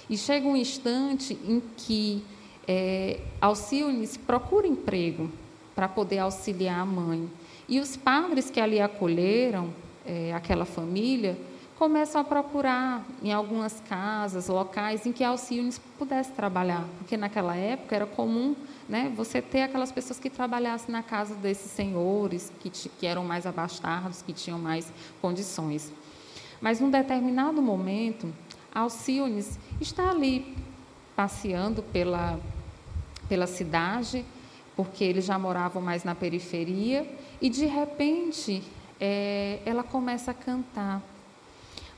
E 0.09 0.17
chega 0.17 0.47
um 0.47 0.57
instante 0.57 1.39
em 1.45 1.63
que 1.77 2.25
é, 2.67 3.21
Alcione 3.41 4.07
procura 4.27 4.67
emprego 4.67 5.31
para 5.75 5.89
poder 5.89 6.19
auxiliar 6.19 6.81
a 6.81 6.85
mãe. 6.85 7.31
E 7.69 7.79
os 7.79 7.97
padres 7.97 8.51
que 8.51 8.61
ali 8.61 8.81
acolheram 8.81 9.73
é, 10.05 10.33
aquela 10.35 10.65
família 10.65 11.39
começam 11.79 12.21
a 12.21 12.25
procurar 12.25 13.07
em 13.23 13.33
algumas 13.33 13.81
casas, 13.89 14.49
locais 14.49 15.07
em 15.07 15.13
que 15.13 15.25
Alcione 15.25 15.73
pudesse 15.99 16.31
trabalhar, 16.33 16.85
porque 16.99 17.17
naquela 17.17 17.57
época 17.57 17.97
era 17.97 18.05
comum 18.05 18.55
né, 18.87 19.11
você 19.17 19.41
ter 19.41 19.63
aquelas 19.63 19.91
pessoas 19.91 20.19
que 20.19 20.29
trabalhassem 20.29 20.93
na 20.93 21.03
casa 21.03 21.35
desses 21.37 21.71
senhores, 21.71 22.53
que, 22.61 22.69
que 22.69 23.07
eram 23.07 23.25
mais 23.25 23.47
abastados, 23.47 24.21
que 24.21 24.35
tinham 24.35 24.59
mais 24.59 24.93
condições. 25.23 25.91
Mas, 26.61 26.81
num 26.81 26.91
determinado 26.91 27.63
momento, 27.63 28.33
Alcione 28.75 29.45
está 29.81 30.11
ali 30.11 30.57
passeando 31.17 31.83
pela, 31.83 32.39
pela 33.29 33.47
cidade 33.47 34.25
porque 34.81 35.05
eles 35.05 35.27
já 35.27 35.39
moravam 35.39 35.83
mais 35.83 36.05
na 36.05 36.15
periferia, 36.15 37.07
e 37.39 37.51
de 37.51 37.67
repente 37.67 38.63
é, 38.99 39.59
ela 39.67 39.83
começa 39.83 40.31
a 40.31 40.35
cantar. 40.35 41.03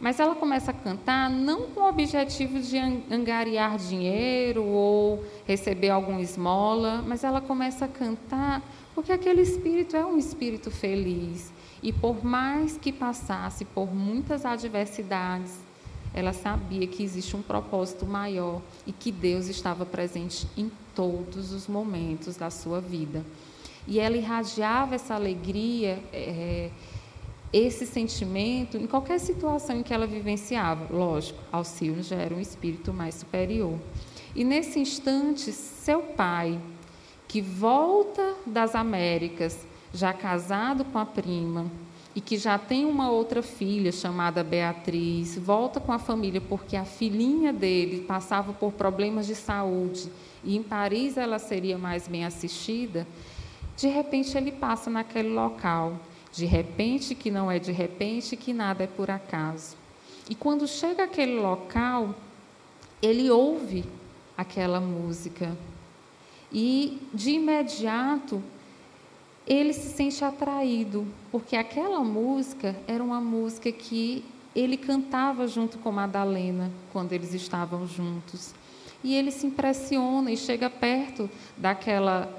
Mas 0.00 0.19
ela 0.19 0.35
começa 0.35 0.73
a 0.73 0.75
cantar 0.75 1.31
não 1.31 1.69
com 1.69 1.81
o 1.83 1.88
objetivo 1.88 2.59
de 2.59 2.76
angariar 2.76 3.78
dinheiro 3.78 4.64
ou 4.64 5.25
receber 5.47 5.90
alguma 5.90 6.21
esmola, 6.21 7.04
mas 7.07 7.23
ela 7.23 7.40
começa 7.40 7.85
a 7.85 7.88
cantar 7.88 8.61
porque 8.97 9.12
aquele 9.12 9.42
espírito 9.42 9.97
é 9.97 10.04
um 10.04 10.19
espírito 10.19 10.69
feliz. 10.69 11.52
E 11.82 11.92
por 11.92 12.24
mais 12.24 12.76
que 12.76 12.92
passasse 12.92 13.64
por 13.64 13.92
muitas 13.94 14.44
adversidades, 14.46 15.58
ela 16.14 16.32
sabia 16.32 16.86
que 16.86 17.02
existe 17.02 17.34
um 17.34 17.42
propósito 17.42 18.06
maior 18.06 18.60
e 18.86 18.92
que 18.92 19.10
Deus 19.10 19.48
estava 19.48 19.84
presente 19.84 20.46
em 20.56 20.70
todos 20.94 21.52
os 21.52 21.66
momentos 21.66 22.36
da 22.36 22.50
sua 22.50 22.80
vida. 22.80 23.24
E 23.86 23.98
ela 23.98 24.16
irradiava 24.16 24.94
essa 24.94 25.14
alegria. 25.14 26.02
É, 26.12 26.70
esse 27.52 27.86
sentimento 27.86 28.78
em 28.78 28.86
qualquer 28.86 29.20
situação 29.20 29.78
em 29.78 29.82
que 29.82 29.92
ela 29.92 30.06
vivenciava. 30.06 30.86
Lógico, 30.90 31.38
Alcione 31.52 32.02
já 32.02 32.16
era 32.16 32.34
um 32.34 32.40
espírito 32.40 32.92
mais 32.94 33.16
superior. 33.16 33.78
E 34.34 34.42
nesse 34.42 34.78
instante, 34.78 35.52
seu 35.52 36.00
pai, 36.00 36.58
que 37.28 37.42
volta 37.42 38.36
das 38.46 38.74
Américas, 38.74 39.66
já 39.92 40.12
casado 40.12 40.84
com 40.84 40.99
a 40.99 41.06
prima, 41.06 41.66
e 42.14 42.20
que 42.20 42.37
já 42.37 42.58
tem 42.58 42.84
uma 42.84 43.11
outra 43.11 43.42
filha 43.42 43.90
chamada 43.90 44.44
Beatriz, 44.44 45.38
volta 45.38 45.80
com 45.80 45.92
a 45.92 45.99
família 45.99 46.40
porque 46.40 46.76
a 46.76 46.84
filhinha 46.84 47.52
dele 47.52 48.02
passava 48.02 48.52
por 48.52 48.72
problemas 48.72 49.26
de 49.26 49.34
saúde 49.34 50.11
e 50.44 50.56
em 50.56 50.62
Paris 50.62 51.16
ela 51.16 51.38
seria 51.38 51.78
mais 51.78 52.06
bem 52.06 52.25
assistida. 52.25 53.06
De 53.76 53.88
repente 53.88 54.37
ele 54.37 54.52
passa 54.52 54.90
naquele 54.90 55.30
local 55.30 55.99
de 56.32 56.46
repente, 56.46 57.14
que 57.14 57.30
não 57.30 57.50
é 57.50 57.58
de 57.58 57.70
repente, 57.70 58.37
que 58.37 58.54
nada 58.54 58.84
é 58.84 58.87
por 58.87 59.11
acaso. 59.11 59.76
E 60.30 60.34
quando 60.34 60.66
chega 60.66 61.04
aquele 61.04 61.38
local, 61.38 62.14
ele 63.02 63.30
ouve 63.30 63.84
aquela 64.37 64.80
música. 64.80 65.54
E 66.50 66.99
de 67.12 67.32
imediato 67.32 68.42
ele 69.46 69.72
se 69.72 69.88
sente 69.88 70.25
atraído, 70.25 71.06
porque 71.30 71.56
aquela 71.56 72.00
música 72.00 72.76
era 72.87 73.02
uma 73.02 73.20
música 73.20 73.70
que 73.72 74.25
ele 74.54 74.76
cantava 74.76 75.46
junto 75.49 75.78
com 75.78 75.90
Madalena 75.90 76.70
quando 76.92 77.12
eles 77.12 77.34
estavam 77.34 77.87
juntos. 77.87 78.54
E 79.02 79.14
ele 79.14 79.30
se 79.30 79.46
impressiona 79.46 80.30
e 80.30 80.37
chega 80.37 80.70
perto 80.70 81.28
daquela 81.56 82.32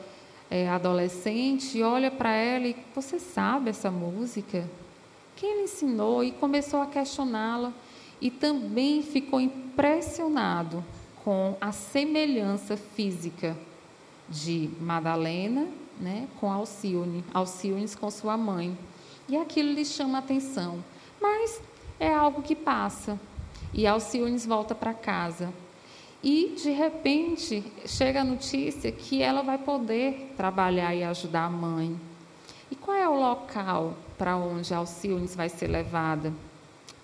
é, 0.49 0.69
adolescente 0.69 1.81
olha 1.81 2.11
para 2.11 2.31
ela 2.31 2.67
e 2.67 2.75
você 2.93 3.19
sabe 3.19 3.71
essa 3.71 3.89
música? 3.89 4.69
Quem 5.35 5.57
lhe 5.57 5.63
ensinou? 5.63 6.23
E 6.23 6.31
começou 6.31 6.79
a 6.79 6.85
questioná-la 6.85 7.73
e 8.21 8.29
também 8.29 9.01
ficou 9.01 9.41
impressionado 9.41 10.83
com 11.23 11.57
a 11.59 11.71
semelhança 11.71 12.77
física 12.77 13.57
de 14.29 14.69
Madalena 14.79 15.67
né, 15.99 16.27
com 16.39 16.51
Alcione, 16.51 17.23
Alcione 17.33 17.87
com 17.95 18.09
sua 18.09 18.37
mãe. 18.37 18.77
E 19.27 19.37
aquilo 19.37 19.71
lhe 19.73 19.85
chama 19.85 20.17
a 20.17 20.19
atenção. 20.19 20.83
Mas 21.21 21.61
é 21.99 22.13
algo 22.13 22.41
que 22.41 22.55
passa. 22.55 23.19
E 23.73 23.87
Alcione 23.87 24.37
volta 24.39 24.75
para 24.75 24.93
casa. 24.93 25.53
E, 26.21 26.55
de 26.61 26.71
repente, 26.71 27.63
chega 27.85 28.21
a 28.21 28.23
notícia 28.23 28.91
que 28.91 29.21
ela 29.21 29.41
vai 29.41 29.57
poder 29.57 30.33
trabalhar 30.37 30.95
e 30.95 31.03
ajudar 31.03 31.45
a 31.45 31.49
mãe. 31.49 31.99
E 32.71 32.75
qual 32.75 32.95
é 32.95 33.07
o 33.07 33.19
local 33.19 33.95
para 34.17 34.37
onde 34.37 34.73
Alcione 34.73 35.27
vai 35.27 35.49
ser 35.49 35.67
levada? 35.67 36.33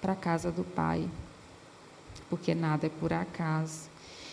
Para 0.02 0.14
a 0.14 0.16
casa 0.16 0.52
do 0.52 0.64
pai. 0.64 1.06
Porque 2.30 2.56
nada 2.56 2.88
é 2.88 2.90
por 2.90 3.12
acaso. 3.12 3.90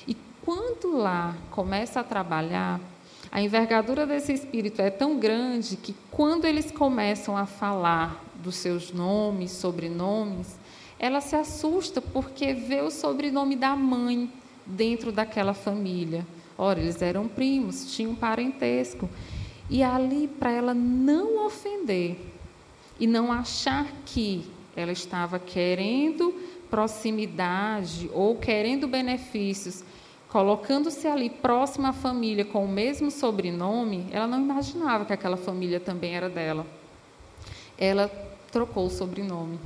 E 0.07 0.15
quando 0.45 0.97
lá 0.97 1.37
começa 1.51 1.99
a 1.99 2.05
trabalhar, 2.05 2.81
a 3.31 3.41
envergadura 3.41 4.07
desse 4.07 4.33
espírito 4.33 4.81
é 4.81 4.91
tão 4.91 5.19
grande 5.19 5.77
que 5.77 5.95
quando 6.11 6.45
eles 6.45 6.71
começam 6.71 7.37
a 7.37 7.47
falar 7.47 8.25
dos 8.43 8.57
seus 8.57 8.93
nomes, 8.93 9.51
sobrenomes, 9.53 10.59
ela 10.99 11.21
se 11.21 11.37
assusta 11.37 12.01
porque 12.01 12.55
vê 12.55 12.81
o 12.81 12.91
sobrenome 12.91 13.57
da 13.57 13.77
mãe 13.77 14.31
dentro 14.65 15.13
daquela 15.13 15.53
família. 15.53 16.27
Ora, 16.57 16.81
eles 16.81 17.03
eram 17.03 17.29
primos, 17.29 17.95
tinham 17.95 18.15
parentesco. 18.15 19.09
E 19.69 19.83
ali, 19.83 20.29
para 20.29 20.53
ela 20.53 20.73
não 20.73 21.45
ofender 21.45 22.19
e 22.99 23.07
não 23.07 23.33
achar 23.33 23.87
que 24.07 24.45
ela 24.75 24.93
estava 24.93 25.39
querendo 25.39 26.35
proximidade 26.71 28.11
ou 28.13 28.37
querendo 28.37 28.89
benefícios, 28.89 29.85
colocando-se 30.29 31.07
ali 31.07 31.31
próxima 31.31 31.91
à 31.91 31.93
família 31.93 32.45
com 32.45 32.65
o 32.65 32.69
mesmo 32.69 33.11
sobrenome, 33.11 34.07
ela 34.11 34.27
não 34.27 34.41
imaginava 34.41 35.05
que 35.05 35.13
aquela 35.13 35.37
família 35.37 35.81
também 35.81 36.15
era 36.17 36.29
dela. 36.29 36.67
Ela 37.79 38.09
trocou 38.51 38.87
o 38.87 38.91
sobrenome 38.91 39.59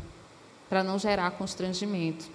para 0.68 0.84
não 0.84 0.98
gerar 0.98 1.30
constrangimento. 1.32 2.26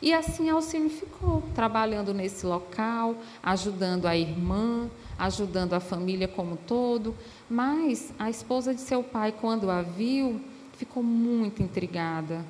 E 0.00 0.12
assim 0.12 0.50
Alcine 0.50 0.90
ficou, 0.90 1.42
trabalhando 1.54 2.12
nesse 2.12 2.44
local, 2.44 3.16
ajudando 3.42 4.06
a 4.06 4.16
irmã, 4.16 4.90
ajudando 5.18 5.72
a 5.72 5.80
família 5.80 6.28
como 6.28 6.56
todo. 6.56 7.14
Mas 7.48 8.12
a 8.18 8.28
esposa 8.28 8.74
de 8.74 8.80
seu 8.80 9.02
pai, 9.02 9.32
quando 9.32 9.70
a 9.70 9.82
viu, 9.82 10.40
ficou 10.76 11.02
muito 11.02 11.62
intrigada 11.62 12.44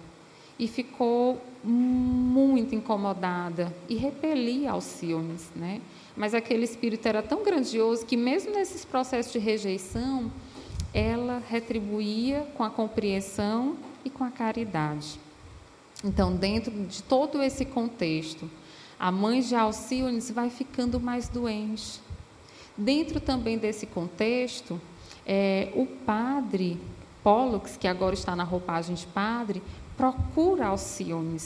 e 0.59 0.67
ficou 0.67 1.41
muito 1.65 2.75
incomodada 2.75 3.75
e 3.89 3.95
repelia 3.95 4.73
Alcione, 4.73 5.37
né? 5.57 5.81
Mas 6.17 6.35
aquele 6.35 6.65
espírito 6.65 7.07
era 7.09 7.23
tão 7.23 7.43
grandioso 7.43 8.05
que 8.05 8.17
mesmo 8.17 8.53
nesses 8.53 8.85
processos 8.85 9.33
de 9.33 9.39
rejeição, 9.39 10.31
ela 10.93 11.43
retribuía 11.49 12.47
com 12.57 12.63
a 12.63 12.71
compreensão 12.71 13.77
e 14.05 14.11
com 14.11 14.23
a 14.23 14.31
caridade. 14.31 15.19
Então, 16.05 16.37
dentro 16.37 16.71
de 16.71 17.03
todo 17.03 17.43
esse 17.43 17.65
contexto, 17.65 18.49
a 18.99 19.11
mãe 19.11 19.41
de 19.41 19.57
Alcione 19.57 20.21
vai 20.33 20.51
ficando 20.51 21.01
mais 21.01 21.29
doente. 21.29 22.01
Dentro 22.77 23.19
também 23.21 23.57
desse 23.57 23.87
contexto, 23.87 24.81
é, 25.27 25.73
o 25.75 25.87
padre 25.87 26.79
Pollux, 27.23 27.77
que 27.77 27.89
agora 27.89 28.15
está 28.15 28.37
na 28.37 28.45
roupagem 28.45 28.95
de 28.95 29.07
padre, 29.07 29.63
procura 29.97 30.67
Alcione, 30.69 31.41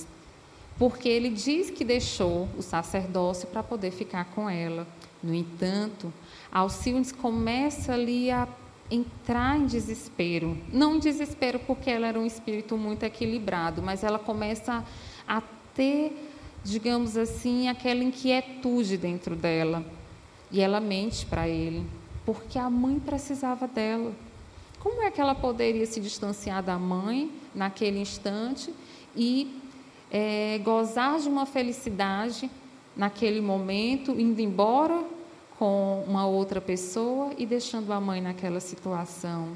porque 0.79 1.09
ele 1.09 1.31
diz 1.31 1.71
que 1.71 1.85
deixou 1.85 2.49
o 2.57 2.63
sacerdócio 2.63 3.49
para 3.49 3.63
poder 3.63 3.91
ficar 3.91 4.27
com 4.27 4.49
ela. 4.49 4.87
No 5.23 5.35
entanto, 5.35 6.13
Alcione 6.53 7.13
começa 7.13 7.93
ali 7.93 8.31
a 8.31 8.47
entrar 8.91 9.59
em 9.59 9.67
desespero. 9.67 10.57
Não 10.73 10.97
em 10.97 10.99
desespero 10.99 11.59
porque 11.61 11.91
ela 11.91 12.07
era 12.07 12.19
um 12.19 12.27
espírito 12.27 12.77
muito 12.77 13.03
equilibrado, 13.03 13.83
mas 13.83 14.03
ela 14.03 14.19
começa 14.19 14.85
a 15.27 15.43
ter, 15.75 16.17
digamos 16.65 17.17
assim, 17.17 17.69
aquela 17.69 18.03
inquietude 18.03 18.97
dentro 18.97 19.37
dela. 19.37 19.85
E 20.51 20.61
ela 20.61 20.81
mente 20.81 21.27
para 21.27 21.47
ele, 21.47 21.85
porque 22.25 22.59
a 22.59 22.71
mãe 22.71 22.99
precisava 22.99 23.67
dela. 23.67 24.13
Como 24.79 25.03
é 25.03 25.11
que 25.11 25.21
ela 25.21 25.35
poderia 25.35 25.85
se 25.85 26.01
distanciar 26.01 26.63
da 26.63 26.79
mãe 26.79 27.31
naquele 27.59 27.99
instante 27.99 28.73
e 29.17 29.61
é, 30.11 30.59
gozar 30.63 31.19
de 31.19 31.29
uma 31.29 31.45
felicidade 31.45 32.49
naquele 32.97 33.41
momento, 33.41 34.13
indo 34.13 34.41
embora 34.41 35.05
com 35.59 36.05
uma 36.07 36.25
outra 36.25 36.61
pessoa 36.61 37.33
e 37.37 37.45
deixando 37.45 37.93
a 37.93 38.01
mãe 38.01 38.21
naquela 38.21 38.61
situação. 38.61 39.49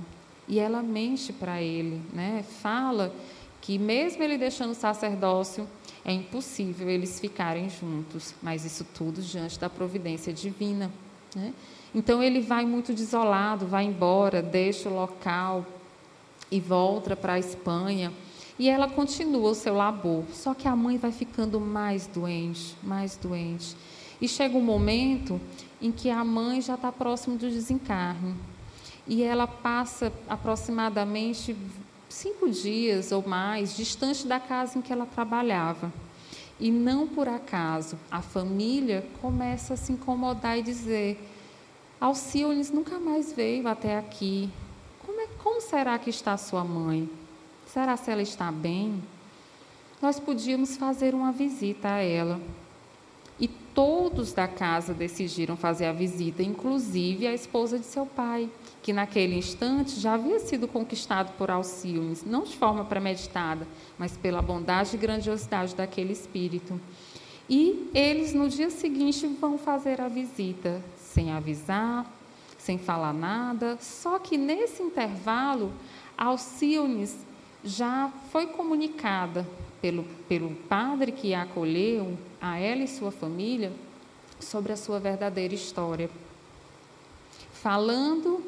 E 0.48 0.58
ela 0.58 0.82
mente 0.82 1.32
para 1.32 1.62
ele, 1.62 2.02
né? 2.12 2.44
fala 2.60 3.14
que, 3.60 3.78
mesmo 3.78 4.22
ele 4.22 4.36
deixando 4.36 4.72
o 4.72 4.74
sacerdócio, 4.74 5.68
é 6.04 6.12
impossível 6.12 6.90
eles 6.90 7.20
ficarem 7.20 7.70
juntos, 7.70 8.34
mas 8.42 8.64
isso 8.64 8.84
tudo 8.92 9.22
diante 9.22 9.58
da 9.60 9.70
providência 9.70 10.32
divina. 10.32 10.90
Né? 11.36 11.54
Então 11.94 12.20
ele 12.20 12.40
vai 12.40 12.66
muito 12.66 12.92
desolado, 12.92 13.66
vai 13.66 13.84
embora, 13.84 14.42
deixa 14.42 14.88
o 14.88 14.94
local 14.94 15.64
e 16.52 16.60
volta 16.60 17.16
para 17.16 17.32
a 17.32 17.38
Espanha. 17.38 18.12
E 18.58 18.68
ela 18.68 18.88
continua 18.88 19.50
o 19.50 19.54
seu 19.54 19.74
labor, 19.74 20.24
só 20.32 20.52
que 20.52 20.68
a 20.68 20.76
mãe 20.76 20.98
vai 20.98 21.10
ficando 21.10 21.58
mais 21.58 22.06
doente, 22.06 22.76
mais 22.82 23.16
doente. 23.16 23.74
E 24.20 24.28
chega 24.28 24.56
um 24.56 24.62
momento 24.62 25.40
em 25.80 25.90
que 25.90 26.10
a 26.10 26.22
mãe 26.22 26.60
já 26.60 26.74
está 26.74 26.92
próximo 26.92 27.36
do 27.36 27.48
desencarne. 27.48 28.36
E 29.08 29.22
ela 29.22 29.48
passa 29.48 30.12
aproximadamente 30.28 31.56
cinco 32.08 32.48
dias 32.50 33.10
ou 33.10 33.26
mais 33.26 33.74
distante 33.74 34.26
da 34.26 34.38
casa 34.38 34.78
em 34.78 34.82
que 34.82 34.92
ela 34.92 35.06
trabalhava. 35.06 35.92
E 36.60 36.70
não 36.70 37.08
por 37.08 37.26
acaso, 37.26 37.98
a 38.10 38.20
família 38.22 39.04
começa 39.20 39.74
a 39.74 39.76
se 39.76 39.92
incomodar 39.92 40.58
e 40.58 40.62
dizer: 40.62 41.18
Alcione 41.98 42.62
nunca 42.72 43.00
mais 43.00 43.32
veio 43.32 43.66
até 43.66 43.98
aqui. 43.98 44.48
Como, 45.42 45.60
será 45.60 45.98
que 45.98 46.10
está 46.10 46.36
sua 46.36 46.64
mãe? 46.64 47.08
Será 47.66 47.96
se 47.96 48.10
ela 48.10 48.22
está 48.22 48.50
bem? 48.52 49.02
nós 50.02 50.18
podíamos 50.18 50.76
fazer 50.76 51.14
uma 51.14 51.30
visita 51.30 51.88
a 51.88 51.98
ela. 52.02 52.40
E 53.38 53.46
todos 53.46 54.32
da 54.32 54.48
casa 54.48 54.92
decidiram 54.92 55.56
fazer 55.56 55.86
a 55.86 55.92
visita, 55.92 56.42
inclusive 56.42 57.26
a 57.26 57.32
esposa 57.32 57.78
de 57.78 57.86
seu 57.86 58.04
pai, 58.04 58.50
que 58.82 58.92
naquele 58.92 59.36
instante 59.36 59.98
já 60.00 60.14
havia 60.14 60.40
sido 60.40 60.66
conquistado 60.66 61.32
por 61.38 61.50
Alcione, 61.50 62.18
não 62.26 62.42
de 62.42 62.56
forma 62.56 62.84
premeditada, 62.84 63.66
mas 63.96 64.16
pela 64.16 64.42
bondade 64.42 64.96
e 64.96 64.98
grandiosidade 64.98 65.74
daquele 65.74 66.12
espírito. 66.12 66.80
E 67.48 67.88
eles, 67.94 68.34
no 68.34 68.48
dia 68.48 68.70
seguinte, 68.70 69.26
vão 69.40 69.56
fazer 69.56 70.00
a 70.00 70.08
visita, 70.08 70.82
sem 70.96 71.30
avisar, 71.32 72.10
sem 72.62 72.78
falar 72.78 73.12
nada. 73.12 73.76
Só 73.80 74.18
que 74.18 74.36
nesse 74.36 74.82
intervalo, 74.82 75.72
Alcione 76.16 77.08
já 77.64 78.10
foi 78.30 78.46
comunicada 78.46 79.46
pelo, 79.80 80.04
pelo 80.28 80.54
padre 80.68 81.10
que 81.10 81.34
a 81.34 81.42
acolheu, 81.42 82.16
a 82.40 82.58
ela 82.58 82.82
e 82.82 82.88
sua 82.88 83.10
família, 83.10 83.72
sobre 84.38 84.72
a 84.72 84.76
sua 84.76 85.00
verdadeira 85.00 85.54
história. 85.54 86.08
Falando 87.52 88.44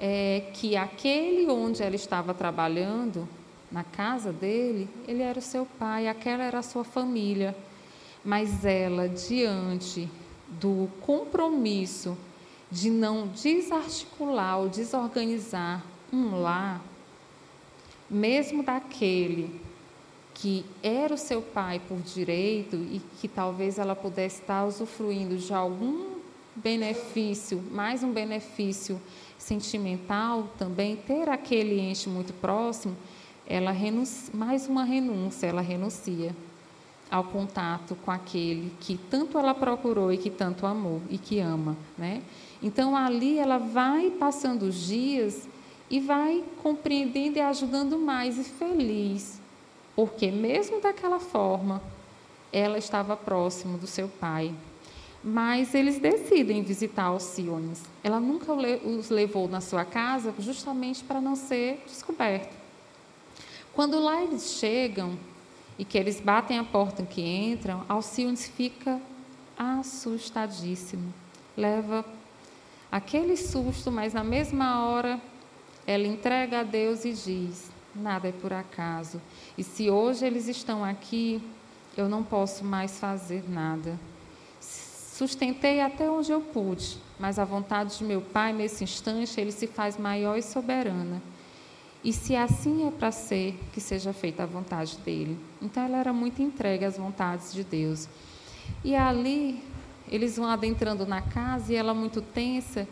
é, 0.00 0.50
que 0.54 0.74
aquele 0.74 1.50
onde 1.50 1.82
ela 1.82 1.96
estava 1.96 2.32
trabalhando, 2.32 3.28
na 3.70 3.84
casa 3.84 4.32
dele, 4.32 4.88
ele 5.06 5.22
era 5.22 5.38
o 5.38 5.42
seu 5.42 5.66
pai, 5.78 6.08
aquela 6.08 6.42
era 6.42 6.60
a 6.60 6.62
sua 6.62 6.84
família. 6.84 7.54
Mas 8.24 8.64
ela, 8.64 9.10
diante 9.10 10.08
do 10.48 10.88
compromisso 11.02 12.16
de 12.70 12.90
não 12.90 13.28
desarticular 13.28 14.58
ou 14.58 14.68
desorganizar 14.68 15.84
um 16.12 16.40
lar, 16.40 16.82
mesmo 18.10 18.62
daquele 18.62 19.60
que 20.34 20.64
era 20.82 21.12
o 21.12 21.18
seu 21.18 21.42
pai 21.42 21.80
por 21.88 21.98
direito 21.98 22.76
e 22.76 23.00
que 23.20 23.26
talvez 23.26 23.78
ela 23.78 23.96
pudesse 23.96 24.40
estar 24.40 24.64
usufruindo 24.64 25.36
de 25.36 25.52
algum 25.52 26.16
benefício, 26.54 27.62
mais 27.72 28.02
um 28.02 28.12
benefício 28.12 29.00
sentimental 29.36 30.48
também, 30.58 30.96
ter 30.96 31.28
aquele 31.28 31.80
ente 31.80 32.08
muito 32.08 32.32
próximo, 32.34 32.96
ela 33.46 33.70
renuncia, 33.70 34.32
mais 34.34 34.68
uma 34.68 34.84
renúncia, 34.84 35.46
ela 35.46 35.60
renuncia 35.60 36.34
ao 37.10 37.24
contato 37.24 37.96
com 38.04 38.10
aquele 38.10 38.72
que 38.80 38.98
tanto 39.10 39.38
ela 39.38 39.54
procurou 39.54 40.12
e 40.12 40.18
que 40.18 40.30
tanto 40.30 40.66
amou 40.66 41.00
e 41.08 41.16
que 41.16 41.40
ama, 41.40 41.76
né? 41.96 42.22
Então 42.62 42.96
ali 42.96 43.38
ela 43.38 43.58
vai 43.58 44.10
passando 44.10 44.62
os 44.62 44.74
dias 44.74 45.48
e 45.90 46.00
vai 46.00 46.44
compreendendo 46.62 47.38
e 47.38 47.40
ajudando 47.40 47.98
mais 47.98 48.38
e 48.38 48.44
feliz 48.44 49.38
porque 49.98 50.30
mesmo 50.30 50.80
daquela 50.80 51.18
forma, 51.18 51.82
ela 52.52 52.78
estava 52.78 53.16
próximo 53.16 53.76
do 53.76 53.88
seu 53.88 54.06
pai. 54.06 54.54
Mas 55.24 55.74
eles 55.74 55.98
decidem 55.98 56.62
visitar 56.62 57.06
Alciones. 57.06 57.82
Ela 58.04 58.20
nunca 58.20 58.52
os 58.52 59.10
levou 59.10 59.48
na 59.48 59.60
sua 59.60 59.84
casa 59.84 60.32
justamente 60.38 61.02
para 61.02 61.20
não 61.20 61.34
ser 61.34 61.82
descoberto. 61.84 62.56
Quando 63.74 63.98
lá 63.98 64.22
eles 64.22 64.52
chegam 64.52 65.18
e 65.76 65.84
que 65.84 65.98
eles 65.98 66.20
batem 66.20 66.60
a 66.60 66.64
porta 66.64 67.02
em 67.02 67.04
que 67.04 67.20
entram, 67.20 67.84
Alciones 67.88 68.46
fica 68.46 69.00
assustadíssimo. 69.58 71.12
Leva 71.56 72.04
aquele 72.90 73.36
susto, 73.36 73.90
mas 73.90 74.14
na 74.14 74.24
mesma 74.24 74.86
hora 74.86 75.20
ela 75.86 76.06
entrega 76.06 76.60
a 76.60 76.62
Deus 76.62 77.04
e 77.04 77.12
diz: 77.12 77.70
Nada 77.94 78.28
é 78.28 78.32
por 78.32 78.52
acaso. 78.52 79.20
E 79.56 79.64
se 79.64 79.90
hoje 79.90 80.24
eles 80.24 80.46
estão 80.48 80.84
aqui, 80.84 81.42
eu 81.96 82.08
não 82.08 82.22
posso 82.22 82.64
mais 82.64 82.98
fazer 82.98 83.48
nada. 83.48 83.98
Sustentei 84.60 85.80
até 85.80 86.08
onde 86.08 86.30
eu 86.30 86.40
pude, 86.40 86.96
mas 87.18 87.38
a 87.38 87.44
vontade 87.44 87.98
de 87.98 88.04
meu 88.04 88.20
Pai, 88.20 88.52
nesse 88.52 88.84
instante, 88.84 89.40
ele 89.40 89.50
se 89.50 89.66
faz 89.66 89.98
maior 89.98 90.36
e 90.36 90.42
soberana. 90.42 91.20
E 92.04 92.12
se 92.12 92.36
assim 92.36 92.86
é 92.86 92.90
para 92.92 93.10
ser, 93.10 93.58
que 93.72 93.80
seja 93.80 94.12
feita 94.12 94.44
a 94.44 94.46
vontade 94.46 94.96
dele. 94.98 95.36
Então 95.60 95.82
ela 95.82 95.98
era 95.98 96.12
muito 96.12 96.40
entregue 96.40 96.84
às 96.84 96.96
vontades 96.96 97.52
de 97.52 97.64
Deus. 97.64 98.08
E 98.84 98.94
ali, 98.94 99.60
eles 100.10 100.36
vão 100.36 100.46
adentrando 100.46 101.06
na 101.06 101.22
casa 101.22 101.72
e 101.72 101.76
ela 101.76 101.94
muito 101.94 102.20
tensa, 102.20 102.88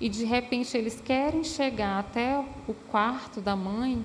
e 0.00 0.08
de 0.08 0.24
repente 0.24 0.76
eles 0.76 1.00
querem 1.00 1.44
chegar 1.44 1.98
até 1.98 2.38
o 2.66 2.74
quarto 2.74 3.40
da 3.40 3.54
mãe 3.54 4.04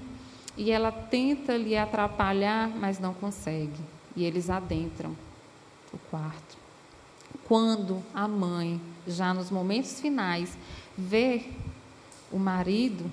e 0.55 0.71
ela 0.71 0.91
tenta 0.91 1.55
lhe 1.55 1.75
atrapalhar, 1.77 2.69
mas 2.69 2.99
não 2.99 3.13
consegue. 3.13 3.79
E 4.15 4.23
eles 4.23 4.49
adentram 4.49 5.15
o 5.93 5.97
quarto. 6.09 6.57
Quando 7.47 8.03
a 8.13 8.27
mãe, 8.27 8.79
já 9.07 9.33
nos 9.33 9.49
momentos 9.49 9.99
finais, 9.99 10.57
vê 10.97 11.45
o 12.31 12.37
marido, 12.37 13.09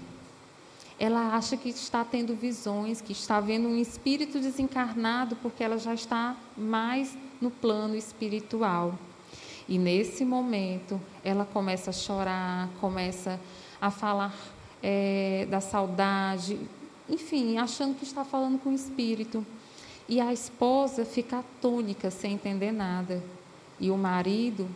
ela 0.99 1.37
acha 1.37 1.57
que 1.57 1.69
está 1.69 2.05
tendo 2.05 2.35
visões, 2.35 3.01
que 3.01 3.13
está 3.13 3.39
vendo 3.39 3.69
um 3.69 3.77
espírito 3.77 4.41
desencarnado, 4.41 5.37
porque 5.37 5.63
ela 5.63 5.79
já 5.79 5.95
está 5.95 6.37
mais 6.57 7.17
no 7.41 7.51
plano 7.51 7.95
espiritual. 7.95 8.99
E 9.69 9.79
nesse 9.79 10.25
momento, 10.25 11.01
ela 11.25 11.45
começa 11.45 11.91
a 11.91 11.93
chorar, 11.93 12.69
começa 12.81 13.41
a 13.81 13.91
falar 13.91 14.35
é, 14.83 15.47
da 15.51 15.61
saudade, 15.61 16.59
enfim, 17.09 17.59
achando 17.59 17.97
que 17.97 18.05
está 18.05 18.25
falando 18.25 18.59
com 18.59 18.71
o 18.71 18.75
espírito. 18.75 19.45
E 20.09 20.21
a 20.21 20.33
esposa 20.33 21.05
fica 21.05 21.39
atônica, 21.39 22.11
sem 22.11 22.35
entender 22.35 22.71
nada. 22.71 23.23
E 23.81 23.91
o 23.91 23.97
marido 23.97 24.69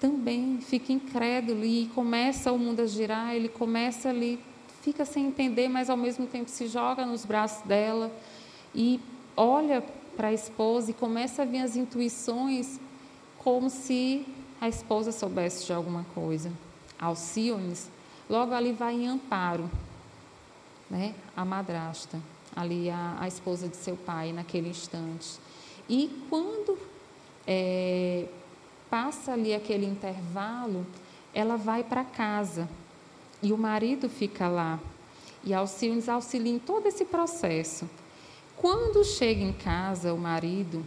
também 0.00 0.60
fica 0.62 0.92
incrédulo 0.92 1.64
e 1.64 1.90
começa 1.94 2.50
o 2.52 2.58
mundo 2.58 2.80
a 2.80 2.86
girar, 2.86 3.34
ele 3.34 3.48
começa 3.48 4.08
ali, 4.08 4.38
fica 4.82 5.04
sem 5.04 5.26
entender, 5.26 5.68
mas 5.68 5.90
ao 5.90 5.96
mesmo 5.96 6.26
tempo 6.26 6.48
se 6.48 6.66
joga 6.68 7.04
nos 7.04 7.24
braços 7.26 7.62
dela 7.66 8.10
e 8.74 8.98
olha 9.36 9.84
para 10.16 10.28
a 10.28 10.32
esposa 10.32 10.90
e 10.90 10.94
começa 10.94 11.42
a 11.42 11.44
vir 11.44 11.60
as 11.60 11.76
intuições 11.76 12.80
como 13.42 13.70
se 13.70 14.26
a 14.60 14.68
esposa 14.68 15.10
soubesse 15.10 15.66
de 15.66 15.72
alguma 15.72 16.04
coisa. 16.14 16.52
Alciones 16.98 17.88
logo 18.28 18.54
ali 18.54 18.72
vai 18.72 18.94
em 18.94 19.08
amparo 19.08 19.68
né, 20.88 21.14
a 21.36 21.44
madrasta, 21.44 22.20
ali 22.54 22.90
a, 22.90 23.16
a 23.18 23.26
esposa 23.26 23.66
de 23.66 23.76
seu 23.76 23.96
pai 23.96 24.32
naquele 24.32 24.68
instante. 24.68 25.38
E 25.88 26.24
quando 26.28 26.78
é, 27.46 28.26
passa 28.90 29.32
ali 29.32 29.54
aquele 29.54 29.86
intervalo, 29.86 30.86
ela 31.32 31.56
vai 31.56 31.82
para 31.82 32.04
casa 32.04 32.68
e 33.42 33.52
o 33.52 33.58
marido 33.58 34.08
fica 34.08 34.48
lá. 34.48 34.78
E 35.42 35.54
Alcides 35.54 36.08
auxilia 36.08 36.52
em 36.52 36.58
todo 36.58 36.86
esse 36.86 37.06
processo. 37.06 37.88
Quando 38.56 39.02
chega 39.02 39.40
em 39.42 39.54
casa 39.54 40.12
o 40.12 40.18
marido, 40.18 40.84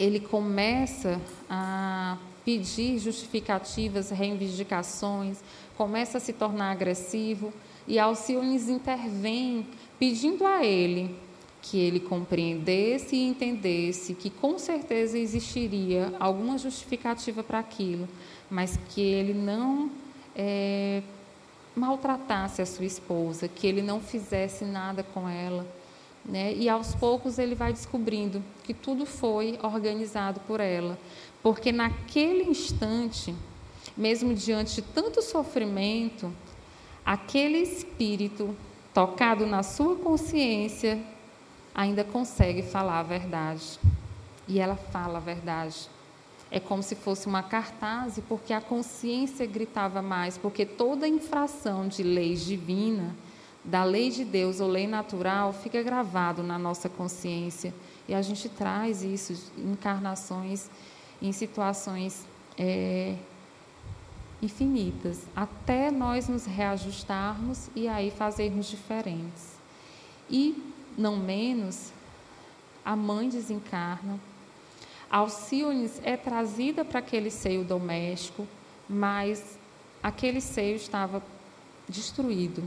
ele 0.00 0.18
começa 0.18 1.20
a 1.48 2.16
pedir 2.42 2.98
justificativas, 2.98 4.08
reivindicações, 4.08 5.40
começa 5.76 6.16
a 6.16 6.20
se 6.20 6.32
tornar 6.32 6.70
agressivo 6.70 7.52
e 7.86 7.98
Alciones 7.98 8.70
intervém 8.70 9.66
pedindo 9.98 10.46
a 10.46 10.64
ele 10.64 11.14
que 11.60 11.78
ele 11.78 12.00
compreendesse 12.00 13.14
e 13.14 13.26
entendesse 13.26 14.14
que 14.14 14.30
com 14.30 14.58
certeza 14.58 15.18
existiria 15.18 16.14
alguma 16.18 16.56
justificativa 16.56 17.42
para 17.42 17.58
aquilo, 17.58 18.08
mas 18.50 18.78
que 18.88 19.02
ele 19.02 19.34
não 19.34 19.90
é, 20.34 21.02
maltratasse 21.76 22.62
a 22.62 22.66
sua 22.66 22.86
esposa, 22.86 23.46
que 23.46 23.66
ele 23.66 23.82
não 23.82 24.00
fizesse 24.00 24.64
nada 24.64 25.02
com 25.02 25.28
ela. 25.28 25.66
Né? 26.24 26.54
E 26.54 26.68
aos 26.68 26.94
poucos 26.94 27.38
ele 27.38 27.54
vai 27.54 27.72
descobrindo 27.72 28.42
que 28.62 28.74
tudo 28.74 29.06
foi 29.06 29.58
organizado 29.62 30.40
por 30.40 30.60
ela, 30.60 30.98
porque 31.42 31.72
naquele 31.72 32.44
instante, 32.44 33.34
mesmo 33.96 34.34
diante 34.34 34.76
de 34.76 34.82
tanto 34.82 35.22
sofrimento, 35.22 36.32
aquele 37.04 37.58
espírito 37.58 38.54
tocado 38.92 39.46
na 39.46 39.62
sua 39.62 39.96
consciência 39.96 41.02
ainda 41.74 42.04
consegue 42.04 42.62
falar 42.62 43.00
a 43.00 43.02
verdade. 43.02 43.78
E 44.46 44.58
ela 44.58 44.76
fala 44.76 45.18
a 45.18 45.20
verdade. 45.20 45.88
É 46.50 46.58
como 46.58 46.82
se 46.82 46.96
fosse 46.96 47.26
uma 47.28 47.42
cartaz, 47.42 48.20
porque 48.28 48.52
a 48.52 48.60
consciência 48.60 49.46
gritava 49.46 50.02
mais, 50.02 50.36
porque 50.36 50.66
toda 50.66 51.06
infração 51.06 51.86
de 51.86 52.02
lei 52.02 52.34
divina, 52.34 53.14
da 53.64 53.84
lei 53.84 54.10
de 54.10 54.24
Deus 54.24 54.60
ou 54.60 54.68
lei 54.68 54.86
natural, 54.86 55.52
fica 55.52 55.82
gravado 55.82 56.42
na 56.42 56.58
nossa 56.58 56.88
consciência. 56.88 57.74
E 58.08 58.14
a 58.14 58.22
gente 58.22 58.48
traz 58.48 59.02
isso 59.02 59.52
em 59.56 59.72
encarnações, 59.72 60.70
em 61.20 61.30
situações 61.32 62.26
é, 62.58 63.16
infinitas, 64.42 65.20
até 65.36 65.90
nós 65.90 66.28
nos 66.28 66.46
reajustarmos 66.46 67.68
e 67.76 67.86
aí 67.86 68.10
fazermos 68.10 68.66
diferentes. 68.66 69.58
E, 70.28 70.72
não 70.96 71.16
menos, 71.16 71.92
a 72.84 72.96
mãe 72.96 73.28
desencarna, 73.28 74.18
Alcione 75.10 75.90
é 76.04 76.16
trazida 76.16 76.84
para 76.84 77.00
aquele 77.00 77.32
seio 77.32 77.64
doméstico, 77.64 78.46
mas 78.88 79.58
aquele 80.00 80.40
seio 80.40 80.76
estava 80.76 81.20
destruído 81.88 82.62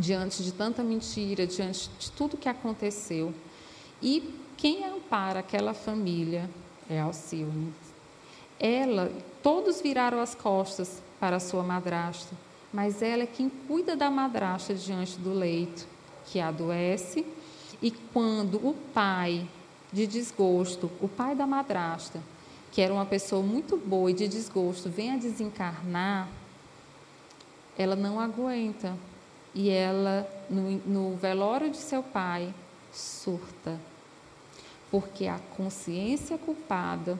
diante 0.00 0.42
de 0.42 0.52
tanta 0.52 0.82
mentira, 0.82 1.46
diante 1.46 1.90
de 1.98 2.10
tudo 2.10 2.36
que 2.36 2.48
aconteceu. 2.48 3.32
E 4.02 4.34
quem 4.56 4.84
ampara 4.84 5.40
aquela 5.40 5.74
família 5.74 6.48
é 6.88 6.98
Alcione. 6.98 7.72
Ela, 8.58 9.12
todos 9.42 9.80
viraram 9.80 10.20
as 10.20 10.34
costas 10.34 11.02
para 11.20 11.36
a 11.36 11.40
sua 11.40 11.62
madrasta, 11.62 12.34
mas 12.72 13.02
ela 13.02 13.22
é 13.22 13.26
quem 13.26 13.48
cuida 13.48 13.94
da 13.94 14.10
madrasta 14.10 14.74
diante 14.74 15.18
do 15.18 15.32
leito, 15.32 15.86
que 16.26 16.40
adoece, 16.40 17.26
e 17.82 17.90
quando 17.90 18.56
o 18.56 18.74
pai 18.94 19.46
de 19.92 20.06
desgosto, 20.06 20.90
o 21.00 21.08
pai 21.08 21.34
da 21.34 21.46
madrasta, 21.46 22.20
que 22.70 22.80
era 22.80 22.92
uma 22.92 23.06
pessoa 23.06 23.42
muito 23.42 23.76
boa 23.76 24.10
e 24.10 24.14
de 24.14 24.28
desgosto, 24.28 24.88
vem 24.88 25.12
a 25.12 25.16
desencarnar, 25.16 26.28
ela 27.76 27.96
não 27.96 28.20
aguenta. 28.20 28.96
E 29.54 29.68
ela, 29.70 30.28
no, 30.48 30.70
no 30.86 31.16
velório 31.16 31.70
de 31.70 31.76
seu 31.76 32.02
pai, 32.02 32.54
surta. 32.92 33.78
Porque 34.90 35.26
a 35.26 35.38
consciência 35.56 36.38
culpada, 36.38 37.18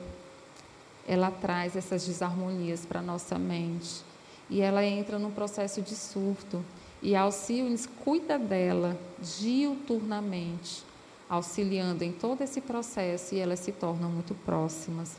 ela 1.07 1.31
traz 1.31 1.75
essas 1.75 2.05
desarmonias 2.05 2.85
para 2.85 2.99
a 2.99 3.03
nossa 3.03 3.37
mente. 3.37 4.03
E 4.49 4.61
ela 4.61 4.83
entra 4.83 5.17
num 5.17 5.31
processo 5.31 5.81
de 5.81 5.95
surto. 5.95 6.63
E 7.01 7.15
Alcione 7.15 7.77
cuida 8.03 8.37
dela 8.37 8.97
diuturnamente 9.19 10.91
auxiliando 11.31 12.03
em 12.03 12.11
todo 12.11 12.41
esse 12.41 12.59
processo 12.59 13.33
e 13.33 13.39
elas 13.39 13.59
se 13.59 13.71
tornam 13.71 14.11
muito 14.11 14.35
próximas. 14.35 15.15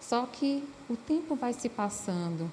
Só 0.00 0.26
que 0.26 0.64
o 0.88 0.96
tempo 0.96 1.36
vai 1.36 1.52
se 1.52 1.68
passando 1.68 2.50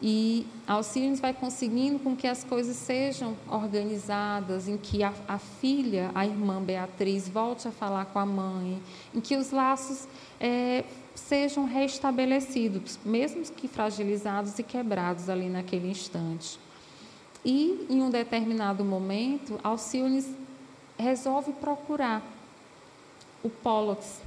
e 0.00 0.46
Alcides 0.66 1.18
vai 1.18 1.34
conseguindo 1.34 1.98
com 1.98 2.14
que 2.14 2.26
as 2.28 2.44
coisas 2.44 2.76
sejam 2.76 3.36
organizadas, 3.48 4.68
em 4.68 4.76
que 4.76 5.02
a, 5.02 5.12
a, 5.26 5.38
filha, 5.38 6.12
a 6.14 6.24
irmã 6.24 6.62
Beatriz, 6.62 7.28
volte 7.28 7.66
a 7.66 7.72
falar 7.72 8.04
com 8.06 8.18
a 8.20 8.26
mãe, 8.26 8.80
em 9.12 9.20
que 9.20 9.36
os 9.36 9.50
laços 9.50 10.06
é, 10.40 10.84
sejam 11.16 11.64
restabelecidos, 11.64 12.98
mesmo 13.04 13.42
que 13.42 13.66
fragilizados 13.66 14.56
e 14.58 14.62
quebrados 14.62 15.28
ali 15.28 15.48
naquele 15.48 15.90
instante. 15.90 16.60
E, 17.44 17.86
em 17.90 18.00
um 18.00 18.10
determinado 18.10 18.84
momento, 18.84 19.58
Alcides 19.64 20.28
resolve 20.96 21.52
procurar 21.54 22.22
o 23.42 23.48
Pollux, 23.48 24.20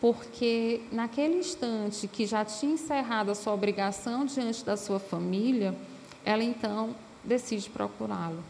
porque 0.00 0.82
naquele 0.92 1.38
instante 1.38 2.06
que 2.06 2.24
já 2.24 2.44
tinha 2.44 2.74
encerrado 2.74 3.30
a 3.30 3.34
sua 3.34 3.52
obrigação 3.52 4.24
diante 4.24 4.64
da 4.64 4.76
sua 4.76 5.00
família, 5.00 5.74
ela 6.24 6.42
então 6.44 6.94
decide 7.24 7.68
procurá-lo. 7.68 8.42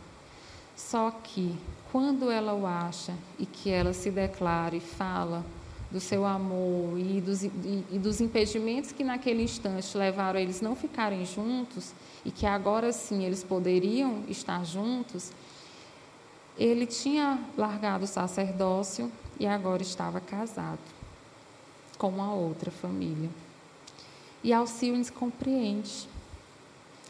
Só 0.77 1.11
que 1.11 1.57
quando 1.91 2.31
ela 2.31 2.55
o 2.55 2.67
acha 2.67 3.15
e 3.39 3.47
que 3.47 3.71
ela 3.71 3.93
se 3.93 4.11
declara 4.11 4.77
e 4.77 4.81
fala 4.81 5.45
do 5.91 5.99
seu 5.99 6.27
amor 6.27 6.99
e 6.99 7.19
dos, 7.19 7.43
e, 7.43 7.51
e 7.91 7.99
dos 7.99 8.21
impedimentos 8.21 8.93
que 8.93 9.03
naquele 9.03 9.43
instante 9.43 9.97
levaram 9.97 10.39
eles 10.39 10.61
não 10.61 10.77
ficarem 10.77 11.25
juntos 11.25 11.95
e 12.27 12.31
que 12.31 12.45
agora 12.45 12.93
sim 12.93 13.25
eles 13.25 13.43
poderiam 13.43 14.23
estar 14.29 14.67
juntos, 14.67 15.33
ele 16.59 16.85
tinha 16.85 17.43
largado 17.57 18.05
o 18.05 18.07
sacerdócio 18.07 19.11
e 19.41 19.47
agora 19.47 19.81
estava 19.81 20.21
casado 20.21 20.98
com 21.99 22.09
uma 22.09 22.33
outra 22.33 22.71
família. 22.71 23.29
E 24.43 24.53
Alcione 24.53 25.05
compreende. 25.11 26.09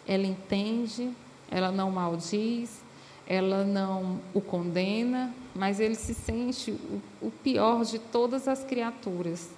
Ela 0.07 0.27
entende, 0.27 1.13
ela 1.51 1.71
não 1.71 1.91
maldiz, 1.91 2.81
ela 3.27 3.63
não 3.63 4.19
o 4.33 4.41
condena, 4.41 5.35
mas 5.55 5.79
ele 5.79 5.95
se 5.95 6.15
sente 6.15 6.75
o 7.21 7.31
pior 7.31 7.85
de 7.85 7.99
todas 7.99 8.49
as 8.49 8.65
criaturas 8.65 9.51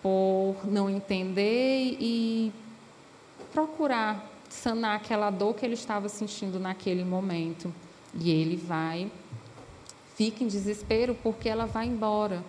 por 0.00 0.56
não 0.64 0.88
entender 0.88 1.96
e 2.00 2.52
procurar 3.52 4.30
sanar 4.48 4.96
aquela 4.96 5.30
dor 5.30 5.54
que 5.54 5.64
ele 5.64 5.74
estava 5.74 6.08
sentindo 6.08 6.58
naquele 6.58 7.04
momento. 7.04 7.72
E 8.14 8.30
ele 8.30 8.56
vai, 8.56 9.10
fica 10.16 10.42
em 10.42 10.48
desespero 10.48 11.16
porque 11.22 11.48
ela 11.48 11.66
vai 11.66 11.86
embora. 11.86 12.42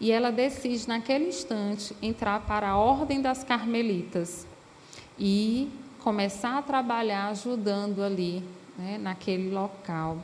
E 0.00 0.12
ela 0.12 0.30
decide, 0.30 0.86
naquele 0.86 1.28
instante, 1.28 1.96
entrar 2.02 2.40
para 2.40 2.68
a 2.68 2.76
Ordem 2.76 3.20
das 3.20 3.42
Carmelitas 3.42 4.46
e 5.18 5.70
começar 6.00 6.58
a 6.58 6.62
trabalhar 6.62 7.28
ajudando 7.28 8.02
ali, 8.02 8.42
né, 8.78 8.98
naquele 8.98 9.50
local. 9.50 10.18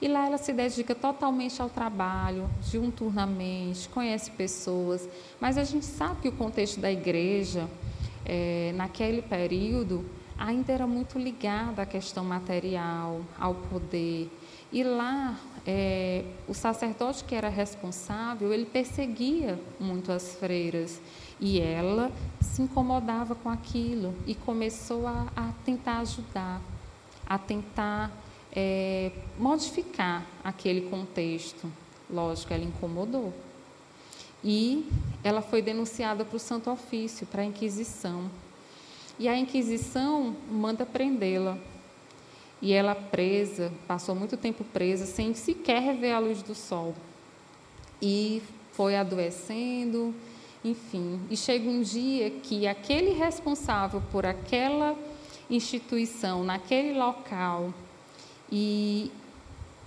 E 0.00 0.08
lá 0.08 0.26
ela 0.26 0.38
se 0.38 0.52
dedica 0.52 0.94
totalmente 0.94 1.60
ao 1.60 1.68
trabalho, 1.68 2.48
diuturnamente, 2.70 3.88
conhece 3.90 4.30
pessoas. 4.30 5.06
Mas 5.38 5.58
a 5.58 5.64
gente 5.64 5.84
sabe 5.84 6.22
que 6.22 6.28
o 6.28 6.32
contexto 6.32 6.80
da 6.80 6.90
igreja, 6.90 7.68
é, 8.24 8.72
naquele 8.74 9.20
período, 9.20 10.04
ainda 10.38 10.72
era 10.72 10.86
muito 10.86 11.18
ligada 11.18 11.82
à 11.82 11.86
questão 11.86 12.24
material, 12.24 13.20
ao 13.38 13.54
poder. 13.54 14.30
E 14.72 14.84
lá, 14.84 15.36
é, 15.66 16.24
o 16.46 16.54
sacerdote 16.54 17.24
que 17.24 17.34
era 17.34 17.48
responsável, 17.48 18.52
ele 18.52 18.66
perseguia 18.66 19.58
muito 19.80 20.12
as 20.12 20.34
freiras. 20.36 21.00
E 21.40 21.60
ela 21.60 22.12
se 22.40 22.62
incomodava 22.62 23.34
com 23.34 23.48
aquilo 23.48 24.14
e 24.26 24.34
começou 24.34 25.06
a, 25.06 25.26
a 25.34 25.52
tentar 25.64 25.98
ajudar, 25.98 26.60
a 27.26 27.38
tentar 27.38 28.12
é, 28.52 29.10
modificar 29.38 30.24
aquele 30.44 30.82
contexto. 30.82 31.70
Lógico, 32.08 32.52
ela 32.52 32.64
incomodou. 32.64 33.32
E 34.42 34.88
ela 35.22 35.42
foi 35.42 35.60
denunciada 35.60 36.24
para 36.24 36.36
o 36.36 36.40
Santo 36.40 36.70
Ofício, 36.70 37.26
para 37.26 37.42
a 37.42 37.44
Inquisição. 37.44 38.30
E 39.18 39.28
a 39.28 39.36
Inquisição 39.36 40.34
manda 40.50 40.86
prendê-la. 40.86 41.58
E 42.62 42.72
ela 42.72 42.94
presa, 42.94 43.72
passou 43.88 44.14
muito 44.14 44.36
tempo 44.36 44.64
presa, 44.64 45.06
sem 45.06 45.34
sequer 45.34 45.96
ver 45.96 46.12
a 46.12 46.18
luz 46.18 46.42
do 46.42 46.54
sol. 46.54 46.94
E 48.02 48.42
foi 48.72 48.96
adoecendo, 48.96 50.14
enfim. 50.64 51.20
E 51.30 51.36
chega 51.36 51.68
um 51.68 51.80
dia 51.80 52.30
que 52.30 52.66
aquele 52.66 53.12
responsável 53.12 54.02
por 54.12 54.26
aquela 54.26 54.96
instituição, 55.48 56.44
naquele 56.44 56.98
local, 56.98 57.72
e 58.52 59.10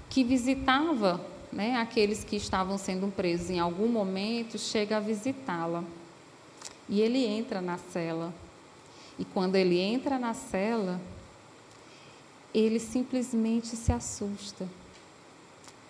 que 0.09 0.23
visitava 0.23 1.23
né, 1.51 1.75
aqueles 1.75 2.23
que 2.23 2.35
estavam 2.35 2.77
sendo 2.77 3.11
presos 3.13 3.49
em 3.49 3.59
algum 3.59 3.87
momento, 3.87 4.57
chega 4.57 4.97
a 4.97 4.99
visitá-la. 4.99 5.83
E 6.89 7.01
ele 7.01 7.23
entra 7.25 7.61
na 7.61 7.77
cela 7.77 8.33
e 9.17 9.25
quando 9.25 9.55
ele 9.55 9.79
entra 9.79 10.17
na 10.17 10.33
cela, 10.33 10.99
ele 12.53 12.79
simplesmente 12.79 13.75
se 13.75 13.91
assusta, 13.91 14.67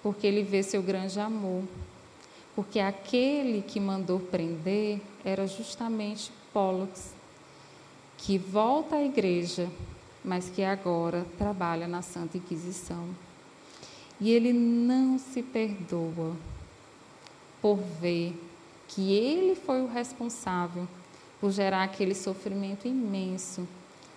porque 0.02 0.26
ele 0.26 0.44
vê 0.44 0.64
seu 0.64 0.82
grande 0.82 1.20
amor. 1.20 1.64
Porque 2.56 2.80
aquele 2.80 3.62
que 3.62 3.80
mandou 3.80 4.20
prender 4.20 5.02
era 5.26 5.48
justamente 5.48 6.32
Pollux, 6.54 7.14
que 8.18 8.38
volta 8.38 8.98
à 8.98 9.04
igreja, 9.04 9.70
mas 10.24 10.50
que 10.50 10.64
agora 10.64 11.26
trabalha 11.38 11.88
na 11.88 12.02
Santa 12.02 12.38
Inquisição. 12.38 13.10
E 14.22 14.32
ele 14.32 14.54
não 14.54 15.18
se 15.18 15.42
perdoa 15.42 16.36
por 17.62 17.78
ver 17.78 18.40
que 18.88 19.12
ele 19.12 19.56
foi 19.56 19.82
o 19.82 19.88
responsável 19.88 20.88
por 21.42 21.52
gerar 21.52 21.84
aquele 21.84 22.14
sofrimento 22.14 22.88
imenso 22.88 23.68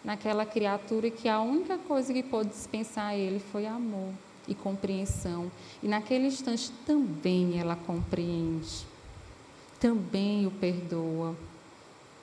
naquela 0.06 0.46
criatura 0.46 1.10
que 1.10 1.28
a 1.28 1.40
única 1.40 1.76
coisa 1.76 2.12
que 2.12 2.22
pôde 2.22 2.50
dispensar 2.50 3.06
a 3.06 3.16
ele 3.16 3.40
foi 3.40 3.66
amor 3.66 4.12
e 4.46 4.54
compreensão. 4.54 5.50
E 5.82 5.88
naquele 5.88 6.28
instante 6.28 6.70
também 6.86 7.58
ela 7.58 7.74
compreende, 7.74 8.86
também 9.80 10.46
o 10.46 10.50
perdoa, 10.52 11.36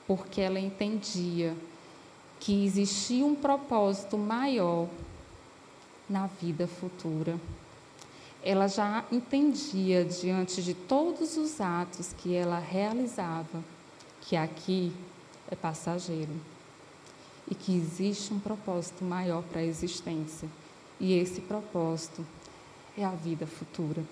porque 0.07 0.39
ela 0.39 0.61
entendia 0.61 1.53
que 2.39 2.65
existia 2.65 3.25
um 3.25 3.35
propósito 3.35 4.17
maior 4.17 4.87
na 6.09 6.27
vida 6.27 6.67
futura. 6.67 7.37
Ela 8.41 8.67
já 8.67 9.03
entendia, 9.11 10.05
diante 10.05 10.63
de 10.63 10.73
todos 10.73 11.35
os 11.35 11.59
atos 11.59 12.13
que 12.13 12.33
ela 12.33 12.59
realizava, 12.59 13.61
que 14.21 14.37
aqui 14.37 14.93
é 15.51 15.55
passageiro 15.55 16.52
e 17.49 17.55
que 17.55 17.75
existe 17.75 18.33
um 18.33 18.39
propósito 18.39 19.03
maior 19.03 19.43
para 19.43 19.61
a 19.61 19.63
existência. 19.63 20.47
E 20.99 21.13
esse 21.13 21.41
propósito 21.41 22.25
é 22.97 23.03
a 23.03 23.11
vida 23.11 23.45
futura. 23.45 24.03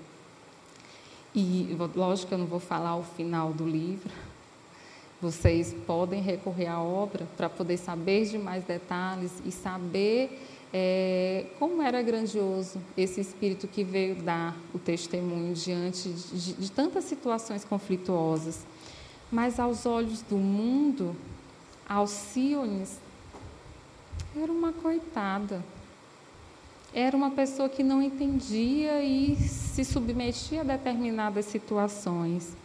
E, 1.34 1.76
lógico 1.96 2.30
que 2.30 2.34
eu 2.34 2.38
não 2.38 2.46
vou 2.46 2.60
falar 2.60 2.98
o 2.98 3.04
final 3.04 3.54
do 3.54 3.68
livro. 3.68 4.12
Vocês 5.22 5.74
podem 5.86 6.22
recorrer 6.22 6.68
à 6.68 6.82
obra 6.82 7.28
para 7.38 7.48
poder 7.48 7.78
saber 7.78 8.26
de 8.26 8.38
mais 8.38 8.64
detalhes 8.66 9.32
e 9.46 9.52
saber 9.52 10.42
é, 10.74 11.46
como 11.60 11.82
era 11.82 12.02
grandioso 12.02 12.82
esse 12.98 13.22
espírito 13.22 13.68
que 13.68 13.84
veio 13.84 14.16
dar 14.16 14.58
o 14.74 14.80
testemunho 14.80 15.54
diante 15.54 16.10
de, 16.10 16.54
de, 16.54 16.72
tantas 16.72 17.04
situações 17.06 17.64
conflituosas. 17.64 18.66
Mas 19.32 19.60
aos 19.60 19.86
olhos 19.86 20.22
do 20.24 20.38
mundo, 20.38 21.16
Alciones 21.92 23.00
era 24.36 24.52
uma 24.52 24.72
coitada. 24.72 25.64
Era 26.94 27.16
uma 27.16 27.32
pessoa 27.32 27.70
que 27.70 27.84
não 27.84 28.02
entendia 28.02 29.02
e 29.02 29.36
se 29.38 29.86
submetia 29.86 30.62
a 30.62 30.64
determinadas 30.64 31.46
situações. 31.46 32.56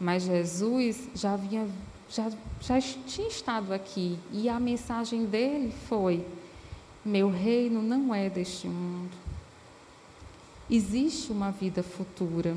Mas 0.00 0.22
Jesus 0.24 1.08
já, 1.14 1.36
vinha, 1.36 1.68
já, 2.08 2.30
já 2.60 2.80
tinha 2.80 3.28
estado 3.28 3.72
aqui 3.72 4.18
e 4.32 4.48
a 4.48 4.58
mensagem 4.60 5.24
dele 5.26 5.72
foi: 5.88 6.24
Meu 7.04 7.28
reino 7.30 7.82
não 7.82 8.14
é 8.14 8.30
deste 8.30 8.68
mundo. 8.68 9.10
Existe 10.70 11.32
uma 11.32 11.50
vida 11.50 11.82
futura. 11.82 12.56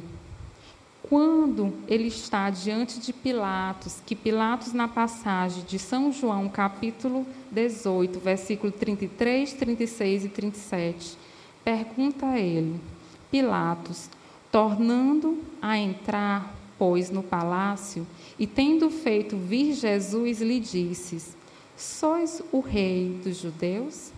Quando 1.07 1.71
ele 1.87 2.07
está 2.07 2.49
diante 2.49 2.99
de 2.99 3.13
Pilatos, 3.13 4.01
que 4.03 4.15
Pilatos, 4.15 4.73
na 4.73 4.87
passagem 4.87 5.63
de 5.63 5.77
São 5.77 6.11
João, 6.11 6.49
capítulo 6.49 7.27
18, 7.51 8.19
versículo 8.19 8.71
33, 8.71 9.53
36 9.53 10.25
e 10.25 10.29
37, 10.29 11.15
pergunta 11.63 12.25
a 12.25 12.39
ele: 12.39 12.81
Pilatos, 13.29 14.09
tornando 14.51 15.43
a 15.61 15.77
entrar, 15.77 16.55
pois, 16.75 17.11
no 17.11 17.21
palácio, 17.21 18.07
e 18.39 18.47
tendo 18.47 18.89
feito 18.89 19.37
vir 19.37 19.73
Jesus, 19.73 20.41
lhe 20.41 20.59
disse: 20.59 21.35
Sois 21.77 22.41
o 22.51 22.61
rei 22.61 23.19
dos 23.23 23.37
judeus? 23.37 24.11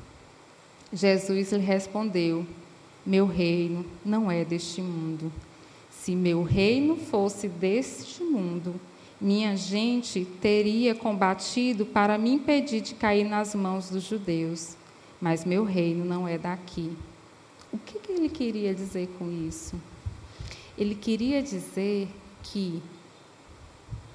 Jesus 0.94 1.52
lhe 1.52 1.60
respondeu: 1.60 2.48
Meu 3.06 3.26
reino 3.26 3.86
não 4.06 4.32
é 4.32 4.46
deste 4.46 4.82
mundo. 4.82 5.30
Se 6.08 6.16
meu 6.16 6.42
reino 6.42 6.96
fosse 6.96 7.50
deste 7.50 8.24
mundo, 8.24 8.80
minha 9.20 9.58
gente 9.58 10.24
teria 10.24 10.96
combatido 10.96 11.86
para 11.86 12.18
me 12.18 12.32
impedir 12.32 12.80
de 12.80 12.96
cair 12.96 13.26
nas 13.26 13.54
mãos 13.54 13.90
dos 13.90 14.04
judeus. 14.04 14.78
Mas 15.20 15.44
meu 15.44 15.66
reino 15.66 16.06
não 16.06 16.26
é 16.26 16.38
daqui. 16.38 16.96
O 17.74 17.78
que, 17.78 18.00
que 18.00 18.14
ele 18.14 18.30
queria 18.30 18.74
dizer 18.74 19.10
com 19.20 19.30
isso? 19.30 19.76
Ele 20.78 20.96
queria 20.96 21.44
dizer 21.44 22.08
que 22.42 22.82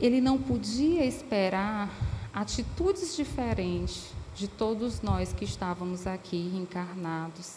ele 0.01 0.23
não 0.23 0.39
podia 0.39 1.05
esperar 1.05 1.91
atitudes 2.33 3.15
diferentes 3.15 4.15
de 4.35 4.49
todos 4.49 5.03
nós 5.03 5.31
que 5.35 5.45
estávamos 5.45 6.07
aqui 6.07 6.53
encarnados, 6.57 7.57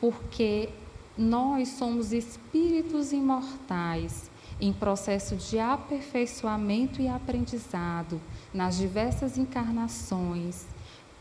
porque 0.00 0.68
nós 1.16 1.68
somos 1.68 2.12
espíritos 2.12 3.12
imortais 3.12 4.30
em 4.60 4.72
processo 4.72 5.36
de 5.36 5.58
aperfeiçoamento 5.58 7.02
e 7.02 7.08
aprendizado 7.08 8.20
nas 8.54 8.76
diversas 8.76 9.36
encarnações 9.36 10.66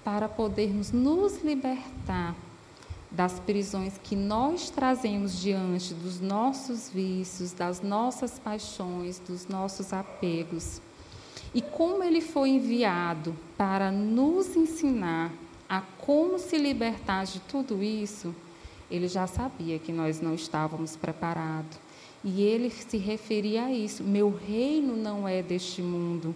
para 0.04 0.30
podermos 0.30 0.92
nos 0.92 1.44
libertar 1.44 2.36
das 3.10 3.40
prisões 3.40 4.00
que 4.02 4.16
nós 4.16 4.70
trazemos 4.70 5.40
diante 5.42 5.94
dos 5.94 6.22
nossos 6.22 6.90
vícios, 6.90 7.52
das 7.52 7.82
nossas 7.82 8.40
paixões, 8.40 9.20
dos 9.20 9.48
nossos 9.48 9.92
apegos. 9.92 10.82
E 11.54 11.62
como 11.62 12.04
ele 12.04 12.22
foi 12.22 12.52
enviado 12.52 13.36
para 13.58 13.92
nos 13.92 14.56
ensinar 14.56 15.32
a 15.68 15.82
como 15.82 16.40
se 16.40 16.58
libertar 16.58 17.26
de 17.26 17.42
tudo 17.42 17.84
isso, 17.84 18.34
ele 18.92 19.08
já 19.08 19.26
sabia 19.26 19.80
que 19.80 19.94
nós 19.94 20.20
não 20.20 20.36
estávamos 20.36 20.96
preparados. 20.96 21.80
E 22.24 22.42
ele 22.42 22.70
se 22.70 22.98
referia 22.98 23.66
a 23.66 23.72
isso: 23.72 24.04
meu 24.04 24.30
reino 24.30 24.96
não 24.96 25.28
é 25.28 25.42
deste 25.42 25.82
mundo. 25.82 26.36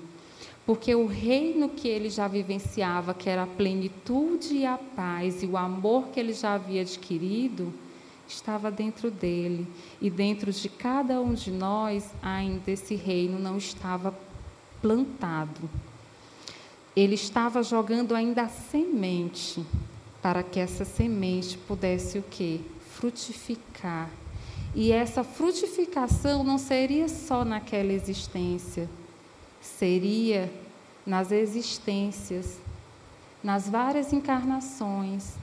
Porque 0.65 0.95
o 0.95 1.05
reino 1.05 1.69
que 1.69 1.87
ele 1.87 2.09
já 2.09 2.27
vivenciava, 2.27 3.13
que 3.13 3.29
era 3.29 3.43
a 3.43 3.47
plenitude 3.47 4.55
e 4.55 4.65
a 4.65 4.79
paz 4.79 5.43
e 5.43 5.45
o 5.45 5.55
amor 5.55 6.07
que 6.07 6.19
ele 6.19 6.33
já 6.33 6.55
havia 6.55 6.81
adquirido, 6.81 7.71
estava 8.27 8.71
dentro 8.71 9.11
dele. 9.11 9.67
E 10.01 10.09
dentro 10.09 10.51
de 10.51 10.67
cada 10.67 11.21
um 11.21 11.33
de 11.33 11.51
nós, 11.51 12.09
ainda 12.19 12.71
esse 12.71 12.95
reino 12.95 13.37
não 13.37 13.57
estava 13.57 14.17
plantado. 14.81 15.69
Ele 16.95 17.13
estava 17.13 17.61
jogando 17.61 18.15
ainda 18.15 18.43
a 18.43 18.49
semente 18.49 19.63
para 20.25 20.41
que 20.41 20.59
essa 20.59 20.83
semente 20.83 21.55
pudesse 21.55 22.17
o 22.17 22.23
quê? 22.23 22.59
Frutificar. 22.95 24.09
E 24.73 24.91
essa 24.91 25.23
frutificação 25.23 26.43
não 26.43 26.57
seria 26.57 27.07
só 27.07 27.45
naquela 27.45 27.93
existência, 27.93 28.89
seria 29.61 30.51
nas 31.05 31.31
existências, 31.31 32.57
nas 33.43 33.69
várias 33.69 34.11
encarnações, 34.13 35.35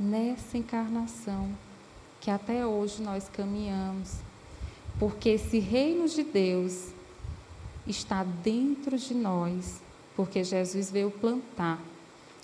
nessa 0.00 0.56
encarnação 0.56 1.50
que 2.18 2.30
até 2.30 2.66
hoje 2.66 3.02
nós 3.02 3.28
caminhamos. 3.28 4.14
Porque 4.98 5.28
esse 5.28 5.58
reino 5.58 6.08
de 6.08 6.22
Deus 6.22 6.86
está 7.86 8.24
dentro 8.24 8.96
de 8.96 9.12
nós, 9.12 9.82
porque 10.16 10.42
Jesus 10.42 10.90
veio 10.90 11.10
plantar 11.10 11.78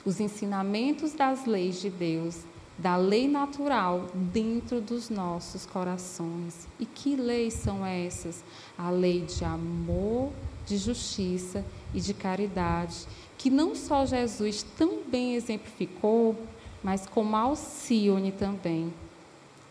os 0.04 0.20
ensinamentos 0.20 1.12
das 1.12 1.46
leis 1.46 1.80
de 1.80 1.90
Deus, 1.90 2.40
da 2.78 2.96
lei 2.96 3.28
natural 3.28 4.06
dentro 4.14 4.80
dos 4.80 5.08
nossos 5.08 5.66
corações. 5.66 6.66
E 6.80 6.86
que 6.86 7.14
leis 7.14 7.54
são 7.54 7.84
essas? 7.84 8.42
A 8.76 8.90
lei 8.90 9.20
de 9.20 9.44
amor, 9.44 10.32
de 10.66 10.76
justiça 10.78 11.64
e 11.94 12.00
de 12.00 12.14
caridade, 12.14 13.06
que 13.38 13.50
não 13.50 13.74
só 13.74 14.06
Jesus 14.06 14.64
também 14.76 15.34
exemplificou, 15.34 16.36
mas 16.82 17.06
como 17.06 17.36
Alcione 17.36 18.32
também 18.32 18.92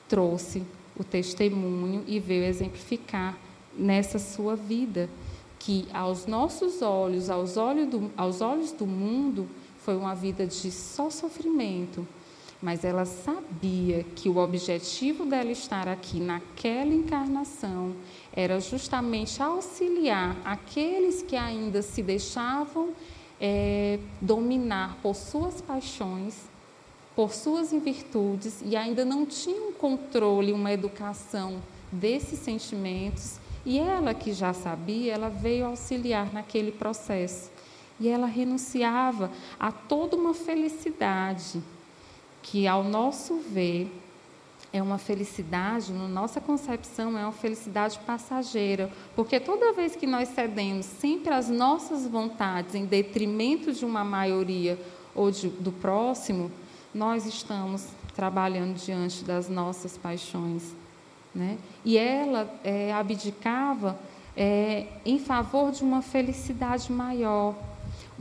trouxe 0.08 0.63
o 0.98 1.04
testemunho 1.04 2.04
e 2.08 2.20
veio 2.20 2.44
exemplificar 2.44 3.38
nessa 3.78 4.20
sua 4.20 4.56
vida, 4.56 5.10
que 5.58 5.88
aos 5.94 6.26
nossos 6.26 6.82
olhos, 6.82 7.30
aos 7.30 7.56
olhos 7.56 7.88
do, 7.88 8.12
aos 8.17 8.41
olhos 8.41 8.72
do 8.72 8.86
mundo, 8.86 9.48
foi 9.84 9.96
uma 9.96 10.13
vida 10.13 10.46
de 10.46 10.72
só 10.72 11.10
sofrimento, 11.10 12.08
mas 12.62 12.84
ela 12.84 13.06
sabia 13.06 14.06
que 14.15 14.30
o 14.30 14.38
objetivo 14.38 15.26
dela 15.26 15.52
estar 15.52 15.88
aqui 15.88 16.20
naquela 16.20 16.94
encarnação 16.94 17.96
era 18.32 18.60
justamente 18.60 19.41
auxiliar 19.41 20.38
aqueles 20.46 21.24
que 21.24 21.36
ainda 21.36 21.82
se 21.82 22.04
deixavam 22.04 22.89
é, 23.39 23.98
dominar 24.22 24.98
por 25.02 25.15
suas 25.15 25.60
paixões, 25.60 26.36
por 27.15 27.34
suas 27.34 27.72
virtudes 27.72 28.62
e 28.63 28.76
ainda 28.76 29.04
não 29.04 29.26
tinham 29.26 29.74
controle, 29.74 30.54
uma 30.54 30.72
educação 30.72 31.60
desses 31.91 32.38
sentimentos. 32.38 33.39
E 33.65 33.80
ela 33.80 34.13
que 34.13 34.32
já 34.34 34.54
sabia, 34.54 35.13
ela 35.13 35.30
veio 35.30 35.65
auxiliar 35.65 36.32
naquele 36.32 36.72
processo. 36.72 37.50
E 38.02 38.10
ela 38.10 38.26
renunciava 38.26 39.32
a 39.60 39.72
toda 39.72 40.18
uma 40.18 40.34
felicidade 40.34 41.62
que, 42.42 42.68
ao 42.68 42.84
nosso 42.84 43.38
ver, 43.38 43.96
é 44.74 44.82
uma 44.82 44.98
felicidade, 44.98 45.94
na 45.94 46.08
nossa 46.08 46.42
concepção, 46.42 47.16
é 47.16 47.24
uma 47.24 47.32
felicidade 47.32 48.00
passageira, 48.00 48.92
porque 49.16 49.40
toda 49.40 49.72
vez 49.72 49.96
que 49.96 50.08
nós 50.08 50.30
cedemos 50.30 50.88
sempre 50.88 51.32
às 51.32 51.48
nossas 51.48 52.08
vontades 52.08 52.74
em 52.74 52.86
detrimento 52.86 53.72
de 53.72 53.86
uma 53.86 54.04
maioria 54.04 54.80
ou 55.14 55.30
de, 55.30 55.50
do 55.50 55.72
próximo, 55.72 56.52
nós 56.95 57.28
estamos 57.28 57.86
trabalhando 58.16 58.78
diante 58.78 59.24
das 59.24 59.47
nossas 59.47 59.95
paixões. 59.95 60.74
Né? 61.36 61.60
E 61.86 61.99
ela 61.99 62.52
é, 62.64 62.91
abdicava 62.91 63.99
é, 64.36 64.88
em 65.06 65.20
favor 65.20 65.72
de 65.72 65.84
uma 65.84 66.02
felicidade 66.02 66.91
maior, 66.91 67.56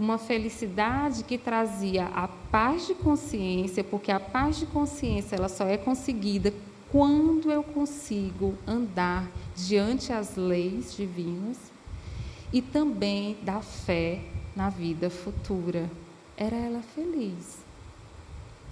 uma 0.00 0.16
felicidade 0.16 1.24
que 1.24 1.36
trazia 1.36 2.06
a 2.06 2.26
paz 2.26 2.86
de 2.86 2.94
consciência, 2.94 3.84
porque 3.84 4.10
a 4.10 4.18
paz 4.18 4.56
de 4.56 4.64
consciência 4.64 5.36
ela 5.36 5.48
só 5.50 5.66
é 5.66 5.76
conseguida 5.76 6.54
quando 6.90 7.52
eu 7.52 7.62
consigo 7.62 8.54
andar 8.66 9.28
diante 9.54 10.10
as 10.10 10.36
leis 10.36 10.96
divinas 10.96 11.58
e 12.50 12.62
também 12.62 13.36
da 13.42 13.60
fé 13.60 14.22
na 14.56 14.70
vida 14.70 15.10
futura. 15.10 15.90
Era 16.34 16.56
ela 16.56 16.80
feliz. 16.80 17.58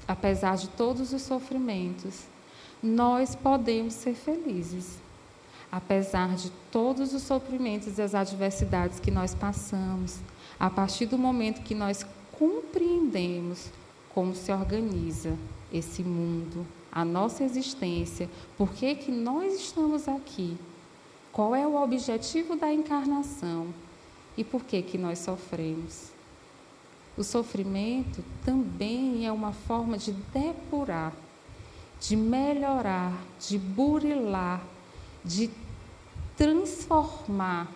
Apesar 0.08 0.56
de 0.56 0.68
todos 0.68 1.12
os 1.12 1.20
sofrimentos, 1.20 2.22
nós 2.82 3.34
podemos 3.34 3.92
ser 3.92 4.14
felizes. 4.14 4.96
apesar 5.70 6.34
de 6.34 6.50
todos 6.72 7.12
os 7.12 7.22
sofrimentos 7.22 7.98
e 7.98 8.00
as 8.00 8.14
adversidades 8.14 8.98
que 8.98 9.10
nós 9.10 9.34
passamos, 9.34 10.18
a 10.58 10.68
partir 10.68 11.06
do 11.06 11.16
momento 11.16 11.62
que 11.62 11.74
nós 11.74 12.04
compreendemos 12.38 13.70
como 14.14 14.34
se 14.34 14.50
organiza 14.52 15.36
esse 15.72 16.02
mundo, 16.02 16.66
a 16.90 17.04
nossa 17.04 17.44
existência, 17.44 18.28
por 18.56 18.72
que, 18.72 18.94
que 18.94 19.12
nós 19.12 19.54
estamos 19.54 20.08
aqui, 20.08 20.56
qual 21.30 21.54
é 21.54 21.66
o 21.66 21.80
objetivo 21.80 22.56
da 22.56 22.72
encarnação 22.72 23.68
e 24.36 24.42
por 24.42 24.64
que, 24.64 24.82
que 24.82 24.98
nós 24.98 25.18
sofremos. 25.18 26.10
O 27.16 27.22
sofrimento 27.22 28.24
também 28.44 29.26
é 29.26 29.32
uma 29.32 29.52
forma 29.52 29.98
de 29.98 30.12
depurar, 30.12 31.12
de 32.00 32.16
melhorar, 32.16 33.12
de 33.40 33.58
burilar, 33.58 34.62
de 35.24 35.50
transformar 36.36 37.70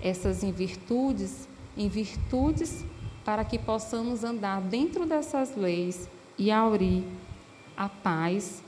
essas 0.00 0.42
virtudes 0.44 1.48
em 1.76 1.88
virtudes 1.88 2.84
para 3.24 3.44
que 3.44 3.58
possamos 3.58 4.22
andar 4.24 4.60
dentro 4.60 5.04
dessas 5.04 5.56
leis 5.56 6.08
e 6.38 6.50
aurir 6.50 7.04
a 7.76 7.88
paz 7.88 8.62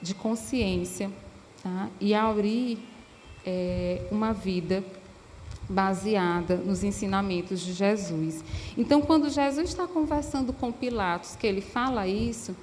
de 0.00 0.14
consciência 0.14 1.10
tá? 1.62 1.88
e 2.00 2.14
aurir 2.14 2.78
é, 3.44 4.06
uma 4.10 4.32
vida 4.32 4.84
baseada 5.68 6.56
nos 6.56 6.82
ensinamentos 6.82 7.60
de 7.60 7.72
Jesus. 7.72 8.42
Então, 8.76 9.00
quando 9.00 9.28
Jesus 9.28 9.68
está 9.68 9.86
conversando 9.86 10.52
com 10.52 10.72
Pilatos, 10.72 11.36
que 11.36 11.46
ele 11.46 11.60
fala 11.60 12.08
isso, 12.08 12.56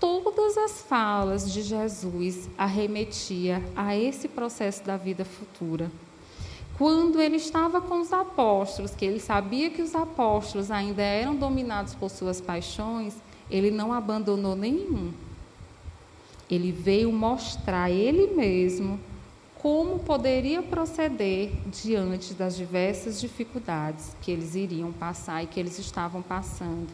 todas 0.00 0.56
as 0.56 0.80
falas 0.80 1.52
de 1.52 1.62
Jesus 1.62 2.48
arremetia 2.56 3.62
a 3.76 3.96
esse 3.96 4.28
processo 4.28 4.82
da 4.82 4.96
vida 4.96 5.24
futura. 5.24 5.90
Quando 6.82 7.20
ele 7.20 7.36
estava 7.36 7.80
com 7.80 8.00
os 8.00 8.12
apóstolos, 8.12 8.92
que 8.92 9.04
ele 9.04 9.20
sabia 9.20 9.70
que 9.70 9.80
os 9.80 9.94
apóstolos 9.94 10.68
ainda 10.68 11.00
eram 11.00 11.36
dominados 11.36 11.94
por 11.94 12.10
suas 12.10 12.40
paixões, 12.40 13.14
ele 13.48 13.70
não 13.70 13.92
abandonou 13.92 14.56
nenhum. 14.56 15.12
Ele 16.50 16.72
veio 16.72 17.12
mostrar 17.12 17.88
ele 17.88 18.34
mesmo 18.34 18.98
como 19.54 20.00
poderia 20.00 20.60
proceder 20.60 21.52
diante 21.66 22.34
das 22.34 22.56
diversas 22.56 23.20
dificuldades 23.20 24.16
que 24.20 24.32
eles 24.32 24.56
iriam 24.56 24.92
passar 24.92 25.44
e 25.44 25.46
que 25.46 25.60
eles 25.60 25.78
estavam 25.78 26.20
passando. 26.20 26.88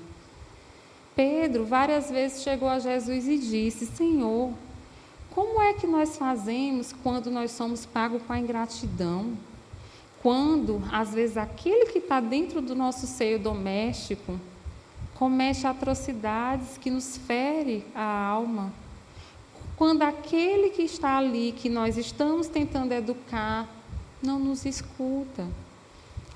Pedro 1.17 1.65
várias 1.65 2.11
vezes 2.11 2.43
chegou 2.43 2.69
a 2.69 2.79
Jesus 2.79 3.27
e 3.27 3.39
disse: 3.39 3.87
Senhor, 3.87 4.53
como 5.31 5.63
é 5.63 5.73
que 5.73 5.87
nós 5.87 6.19
fazemos 6.19 6.93
quando 7.03 7.31
nós 7.31 7.53
somos 7.53 7.87
pagos 7.87 8.21
com 8.27 8.35
a 8.35 8.39
ingratidão? 8.39 9.48
Quando, 10.23 10.83
às 10.91 11.15
vezes, 11.15 11.37
aquele 11.37 11.87
que 11.87 11.99
está 11.99 12.21
dentro 12.21 12.61
do 12.61 12.75
nosso 12.75 13.07
seio 13.07 13.39
doméstico 13.39 14.39
comete 15.15 15.67
atrocidades 15.67 16.79
que 16.79 16.91
nos 16.91 17.17
fere 17.17 17.85
a 17.95 18.27
alma. 18.27 18.73
Quando 19.77 20.03
aquele 20.03 20.71
que 20.71 20.83
está 20.83 21.19
ali, 21.19 21.53
que 21.53 21.69
nós 21.69 21.97
estamos 21.97 22.49
tentando 22.49 22.93
educar, 22.93 23.69
não 24.23 24.39
nos 24.39 24.65
escuta. 24.65 25.47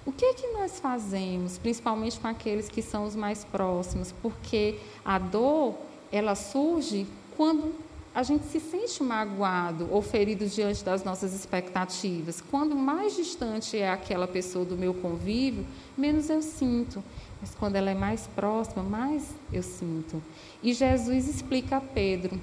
O 0.04 0.12
que 0.12 0.24
é 0.24 0.34
que 0.34 0.48
nós 0.48 0.80
fazemos, 0.80 1.58
principalmente 1.58 2.18
com 2.18 2.26
aqueles 2.26 2.68
que 2.68 2.82
são 2.82 3.04
os 3.04 3.14
mais 3.14 3.44
próximos? 3.44 4.12
Porque 4.22 4.78
a 5.04 5.18
dor, 5.18 5.74
ela 6.10 6.34
surge 6.34 7.06
quando 7.36 7.72
a 8.14 8.22
gente 8.22 8.44
se 8.46 8.60
sente 8.60 9.02
magoado 9.02 9.88
ou 9.90 10.02
ferido 10.02 10.46
diante 10.46 10.84
das 10.84 11.02
nossas 11.02 11.32
expectativas. 11.32 12.42
Quando 12.50 12.76
mais 12.76 13.16
distante 13.16 13.78
é 13.78 13.90
aquela 13.90 14.28
pessoa 14.28 14.64
do 14.64 14.76
meu 14.76 14.92
convívio, 14.92 15.66
menos 15.96 16.28
eu 16.28 16.42
sinto. 16.42 17.02
Mas 17.40 17.54
quando 17.54 17.76
ela 17.76 17.90
é 17.90 17.94
mais 17.94 18.26
próxima, 18.34 18.82
mais 18.82 19.28
eu 19.52 19.62
sinto. 19.62 20.22
E 20.62 20.74
Jesus 20.74 21.26
explica 21.26 21.78
a 21.78 21.80
Pedro: 21.80 22.38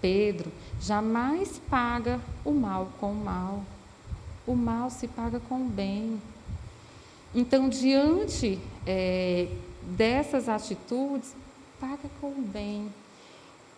Pedro, 0.00 0.50
jamais 0.80 1.60
paga 1.68 2.20
o 2.44 2.52
mal 2.52 2.88
com 3.00 3.12
o 3.12 3.24
mal. 3.24 3.64
O 4.46 4.54
mal 4.54 4.90
se 4.90 5.08
paga 5.08 5.40
com 5.40 5.56
o 5.56 5.68
bem. 5.68 6.20
Então, 7.34 7.68
diante 7.68 8.58
é, 8.86 9.48
dessas 9.82 10.48
atitudes, 10.48 11.34
paga 11.80 12.08
com 12.20 12.28
o 12.28 12.42
bem. 12.42 12.88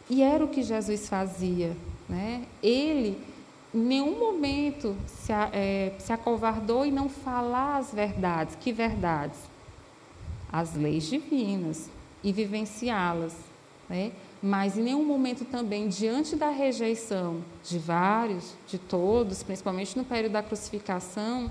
E 0.08 0.22
era 0.22 0.44
o 0.44 0.48
que 0.48 0.62
Jesus 0.62 1.08
fazia. 1.08 1.76
Né? 2.08 2.44
Ele, 2.62 3.18
em 3.74 3.78
nenhum 3.78 4.18
momento, 4.18 4.96
se, 5.06 5.32
é, 5.32 5.94
se 5.98 6.12
acovardou 6.12 6.84
em 6.84 6.92
não 6.92 7.08
falar 7.08 7.78
as 7.78 7.92
verdades. 7.92 8.56
Que 8.60 8.72
verdades? 8.72 9.38
As 10.52 10.74
leis 10.74 11.04
divinas 11.04 11.88
e 12.22 12.32
vivenciá-las. 12.32 13.34
Né? 13.88 14.12
Mas 14.42 14.76
em 14.76 14.82
nenhum 14.82 15.04
momento 15.04 15.44
também, 15.44 15.88
diante 15.88 16.34
da 16.34 16.50
rejeição 16.50 17.42
de 17.64 17.78
vários, 17.78 18.54
de 18.66 18.76
todos, 18.76 19.42
principalmente 19.42 19.96
no 19.96 20.04
período 20.04 20.32
da 20.32 20.42
crucificação, 20.42 21.50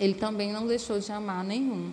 ele 0.00 0.14
também 0.14 0.52
não 0.52 0.66
deixou 0.66 0.98
de 0.98 1.12
amar 1.12 1.44
nenhum 1.44 1.92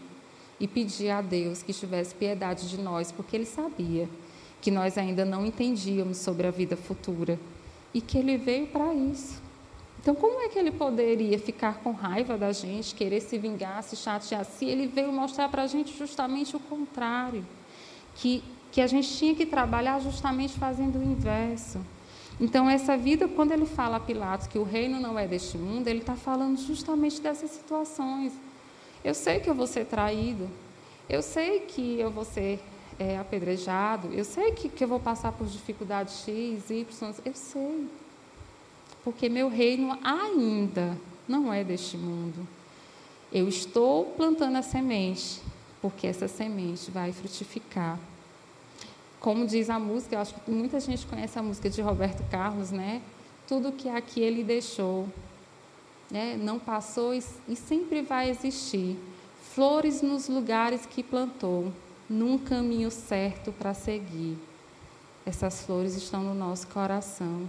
e 0.60 0.68
pedir 0.68 1.12
a 1.12 1.22
Deus 1.22 1.62
que 1.62 1.72
tivesse 1.72 2.16
piedade 2.16 2.68
de 2.68 2.78
nós, 2.78 3.12
porque 3.12 3.36
ele 3.36 3.46
sabia 3.46 4.10
que 4.62 4.72
nós 4.72 4.98
ainda 4.98 5.24
não 5.26 5.46
entendíamos 5.46 6.18
sobre 6.18 6.48
a 6.48 6.52
vida 6.52 6.76
futura 6.76 7.40
e 7.94 8.02
que 8.02 8.18
ele 8.18 8.38
veio 8.38 8.68
para 8.68 8.94
isso. 8.94 9.42
Então, 10.02 10.16
como 10.16 10.40
é 10.42 10.48
que 10.48 10.58
ele 10.58 10.72
poderia 10.72 11.38
ficar 11.38 11.80
com 11.80 11.92
raiva 11.92 12.38
da 12.38 12.54
gente, 12.54 12.96
querer 12.96 13.20
se 13.20 13.38
vingar, 13.38 13.84
se 13.84 13.96
chatear, 13.98 14.46
se 14.46 14.66
ele 14.66 14.88
veio 14.88 15.12
mostrar 15.12 15.50
para 15.50 15.64
a 15.64 15.68
gente 15.68 15.98
justamente 15.98 16.56
o 16.56 16.60
contrário? 16.60 17.46
Que, 18.16 18.42
que 18.72 18.80
a 18.80 18.88
gente 18.88 19.10
tinha 19.18 19.36
que 19.36 19.46
trabalhar 19.46 20.00
justamente 20.00 20.58
fazendo 20.58 21.00
o 21.00 21.04
inverso. 21.04 21.80
Então, 22.40 22.70
essa 22.70 22.98
vida, 22.98 23.28
quando 23.28 23.52
ele 23.52 23.66
fala 23.66 23.98
a 23.98 24.00
Pilatos 24.00 24.48
que 24.48 24.58
o 24.58 24.64
reino 24.64 25.00
não 25.02 25.20
é 25.20 25.28
deste 25.28 25.58
mundo, 25.58 25.88
ele 25.90 26.00
está 26.00 26.16
falando 26.16 26.58
justamente 26.58 27.20
dessas 27.20 27.52
situações. 27.52 28.32
Eu 29.04 29.14
sei 29.14 29.42
que 29.42 29.50
eu 29.50 29.56
vou 29.56 29.68
ser 29.68 29.86
traído, 29.86 30.50
eu 31.10 31.22
sei 31.22 31.60
que 31.62 32.00
eu 32.00 32.10
vou 32.10 32.24
ser 32.24 32.62
é, 33.00 33.18
apedrejado, 33.18 34.10
eu 34.14 34.26
sei 34.26 34.52
que, 34.52 34.68
que 34.68 34.84
eu 34.84 34.88
vou 34.88 35.00
passar 35.00 35.32
por 35.32 35.48
dificuldades 35.48 36.26
X, 36.26 36.70
Y, 36.70 37.16
eu 37.24 37.34
sei. 37.34 37.88
Porque 39.04 39.30
meu 39.30 39.48
reino 39.48 39.98
ainda 40.04 40.98
não 41.28 41.54
é 41.54 41.64
deste 41.64 41.98
mundo. 41.98 42.46
Eu 43.32 43.48
estou 43.48 44.06
plantando 44.18 44.58
a 44.58 44.62
semente, 44.62 45.42
porque 45.82 46.06
essa 46.06 46.28
semente 46.28 46.92
vai 46.92 47.14
frutificar. 47.14 47.98
Como 49.20 49.46
diz 49.46 49.70
a 49.70 49.80
música, 49.80 50.16
eu 50.16 50.20
acho 50.20 50.34
que 50.34 50.52
muita 50.52 50.80
gente 50.80 51.06
conhece 51.06 51.40
a 51.40 51.44
música 51.44 51.70
de 51.70 51.82
Roberto 51.82 52.24
Carlos, 52.30 52.72
né? 52.72 53.02
Tudo 53.48 53.72
que 53.72 53.88
aqui 53.88 54.20
ele 54.20 54.44
deixou, 54.44 55.08
né? 56.12 56.38
não 56.38 56.60
passou 56.60 57.14
e, 57.14 57.24
e 57.48 57.56
sempre 57.56 58.02
vai 58.02 58.30
existir. 58.30 58.98
Flores 59.54 60.02
nos 60.02 60.28
lugares 60.28 60.86
que 60.86 61.04
plantou, 61.04 61.72
num 62.10 62.38
caminho 62.38 62.90
certo 62.90 63.52
para 63.52 63.74
seguir. 63.74 64.38
Essas 65.26 65.62
flores 65.62 65.96
estão 65.96 66.24
no 66.24 66.34
nosso 66.34 66.68
coração. 66.68 67.48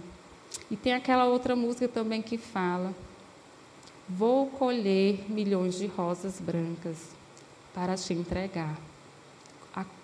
E 0.69 0.75
tem 0.75 0.93
aquela 0.93 1.25
outra 1.25 1.55
música 1.55 1.87
também 1.87 2.21
que 2.21 2.37
fala: 2.37 2.93
Vou 4.07 4.47
colher 4.47 5.25
milhões 5.29 5.75
de 5.75 5.87
rosas 5.87 6.39
brancas 6.39 6.97
para 7.73 7.95
te 7.95 8.13
entregar. 8.13 8.77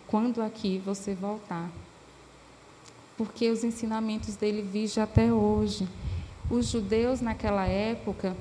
Quando 0.08 0.42
aqui 0.42 0.78
você 0.78 1.14
voltar. 1.14 1.70
Porque 3.18 3.50
os 3.50 3.64
ensinamentos 3.66 4.38
dele 4.38 4.62
vigem 4.62 5.04
até 5.04 5.34
hoje. 5.34 5.86
Os 6.50 6.68
judeus 6.68 7.20
naquela 7.20 7.68
época, 7.68 8.34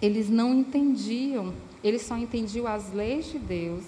eles 0.00 0.30
não 0.30 0.54
entendiam, 0.54 1.52
eles 1.82 2.02
só 2.02 2.16
entendiam 2.16 2.68
as 2.68 2.92
leis 2.92 3.26
de 3.26 3.38
Deus 3.40 3.82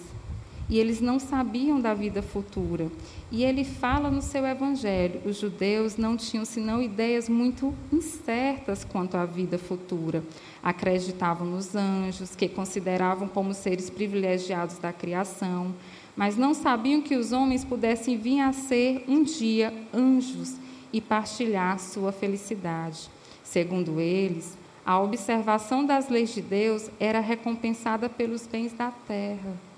e 0.68 0.78
eles 0.78 1.00
não 1.00 1.18
sabiam 1.18 1.80
da 1.80 1.92
vida 1.92 2.22
futura. 2.22 2.90
E 3.30 3.44
ele 3.44 3.64
fala 3.64 4.10
no 4.10 4.22
seu 4.22 4.46
evangelho: 4.46 5.20
os 5.24 5.38
judeus 5.38 5.96
não 5.96 6.16
tinham 6.16 6.44
senão 6.44 6.80
ideias 6.80 7.28
muito 7.28 7.74
incertas 7.92 8.84
quanto 8.84 9.16
à 9.16 9.24
vida 9.24 9.58
futura. 9.58 10.22
Acreditavam 10.62 11.46
nos 11.46 11.74
anjos, 11.74 12.34
que 12.34 12.48
consideravam 12.48 13.28
como 13.28 13.52
seres 13.52 13.90
privilegiados 13.90 14.78
da 14.78 14.92
criação, 14.92 15.74
mas 16.16 16.36
não 16.36 16.54
sabiam 16.54 17.02
que 17.02 17.16
os 17.16 17.32
homens 17.32 17.64
pudessem 17.64 18.16
vir 18.16 18.40
a 18.40 18.52
ser 18.52 19.04
um 19.06 19.22
dia 19.22 19.72
anjos 19.92 20.54
e 20.92 21.00
partilhar 21.00 21.78
sua 21.78 22.12
felicidade. 22.12 23.10
Segundo 23.42 24.00
eles, 24.00 24.56
a 24.86 25.00
observação 25.00 25.84
das 25.84 26.08
leis 26.08 26.32
de 26.32 26.40
Deus 26.40 26.90
era 27.00 27.20
recompensada 27.20 28.08
pelos 28.08 28.46
bens 28.46 28.72
da 28.72 28.90
terra. 28.90 29.73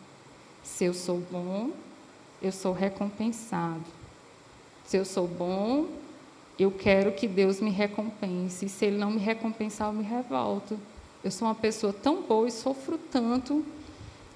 Se 0.66 0.84
eu 0.84 0.92
sou 0.92 1.22
bom, 1.30 1.70
eu 2.42 2.52
sou 2.52 2.72
recompensado. 2.72 3.84
Se 4.84 4.96
eu 4.96 5.04
sou 5.04 5.26
bom, 5.26 5.86
eu 6.58 6.70
quero 6.70 7.12
que 7.12 7.26
Deus 7.26 7.60
me 7.60 7.70
recompense. 7.70 8.68
Se 8.68 8.84
Ele 8.84 8.98
não 8.98 9.12
me 9.12 9.18
recompensar, 9.18 9.88
eu 9.88 9.92
me 9.92 10.02
revolto. 10.02 10.78
Eu 11.24 11.30
sou 11.30 11.48
uma 11.48 11.54
pessoa 11.54 11.92
tão 11.92 12.22
boa 12.22 12.46
e 12.46 12.50
sofro 12.50 12.98
tanto. 12.98 13.64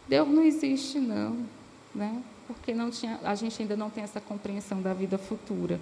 Deus 0.09 0.29
não 0.29 0.43
existe, 0.43 0.99
não. 0.99 1.45
Né? 1.95 2.23
Porque 2.47 2.73
não 2.73 2.91
tinha, 2.91 3.21
a 3.23 3.35
gente 3.35 3.61
ainda 3.61 3.77
não 3.77 3.91
tem 3.91 4.03
essa 4.03 4.21
compreensão 4.21 4.81
da 4.81 4.95
vida 4.95 5.19
futura. 5.19 5.79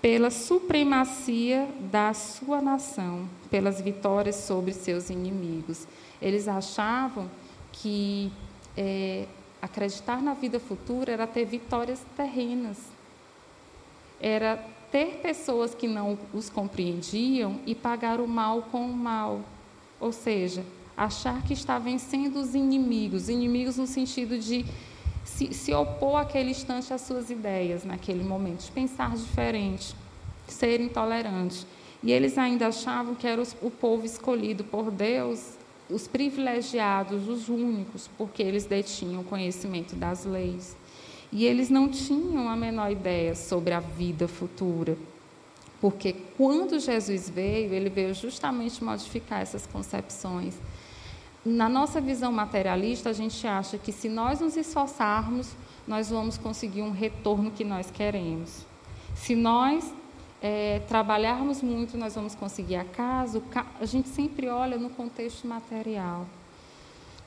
Pela 0.00 0.30
supremacia 0.30 1.68
da 1.90 2.12
sua 2.14 2.60
nação, 2.60 3.28
pelas 3.50 3.80
vitórias 3.80 4.36
sobre 4.36 4.72
seus 4.72 5.10
inimigos. 5.10 5.88
Eles 6.22 6.46
achavam 6.46 7.28
que 7.72 8.30
é, 8.76 9.26
acreditar 9.60 10.22
na 10.22 10.34
vida 10.34 10.60
futura 10.60 11.12
era 11.12 11.26
ter 11.26 11.44
vitórias 11.44 12.00
terrenas. 12.16 12.78
Era 14.20 14.56
ter 14.90 15.20
pessoas 15.22 15.74
que 15.74 15.86
não 15.86 16.18
os 16.32 16.48
compreendiam 16.48 17.60
e 17.66 17.74
pagar 17.74 18.20
o 18.20 18.28
mal 18.28 18.62
com 18.62 18.88
o 18.88 18.92
mal. 18.92 19.40
Ou 20.00 20.12
seja, 20.12 20.64
achar 20.96 21.42
que 21.42 21.52
está 21.52 21.78
vencendo 21.78 22.36
os 22.36 22.54
inimigos, 22.54 23.28
inimigos 23.28 23.76
no 23.76 23.86
sentido 23.86 24.38
de 24.38 24.64
se, 25.24 25.52
se 25.52 25.74
opor 25.74 26.20
àquele 26.20 26.50
instante 26.50 26.94
às 26.94 27.02
suas 27.02 27.30
ideias, 27.30 27.84
naquele 27.84 28.24
momento, 28.24 28.64
de 28.64 28.70
pensar 28.70 29.14
diferente, 29.14 29.94
ser 30.46 30.80
intolerante. 30.80 31.66
E 32.02 32.12
eles 32.12 32.38
ainda 32.38 32.68
achavam 32.68 33.14
que 33.14 33.26
era 33.26 33.42
o 33.60 33.70
povo 33.70 34.06
escolhido 34.06 34.62
por 34.62 34.90
Deus, 34.90 35.55
os 35.88 36.06
privilegiados, 36.06 37.28
os 37.28 37.48
únicos, 37.48 38.08
porque 38.18 38.42
eles 38.42 38.64
detinham 38.64 39.22
conhecimento 39.22 39.94
das 39.94 40.24
leis. 40.24 40.76
E 41.32 41.44
eles 41.44 41.70
não 41.70 41.88
tinham 41.88 42.48
a 42.48 42.56
menor 42.56 42.90
ideia 42.90 43.34
sobre 43.34 43.72
a 43.72 43.80
vida 43.80 44.26
futura. 44.26 44.96
Porque 45.80 46.14
quando 46.36 46.78
Jesus 46.78 47.28
veio, 47.28 47.72
ele 47.72 47.90
veio 47.90 48.14
justamente 48.14 48.82
modificar 48.82 49.42
essas 49.42 49.66
concepções. 49.66 50.54
Na 51.44 51.68
nossa 51.68 52.00
visão 52.00 52.32
materialista, 52.32 53.10
a 53.10 53.12
gente 53.12 53.46
acha 53.46 53.78
que 53.78 53.92
se 53.92 54.08
nós 54.08 54.40
nos 54.40 54.56
esforçarmos, 54.56 55.52
nós 55.86 56.10
vamos 56.10 56.36
conseguir 56.38 56.82
um 56.82 56.90
retorno 56.90 57.50
que 57.50 57.64
nós 57.64 57.90
queremos. 57.90 58.66
Se 59.14 59.36
nós 59.36 59.92
é, 60.42 60.80
trabalharmos 60.88 61.62
muito, 61.62 61.96
nós 61.96 62.14
vamos 62.14 62.34
conseguir 62.34 62.76
a 62.76 62.84
casa. 62.84 63.42
A 63.80 63.84
gente 63.84 64.08
sempre 64.08 64.48
olha 64.48 64.76
no 64.76 64.90
contexto 64.90 65.46
material. 65.46 66.26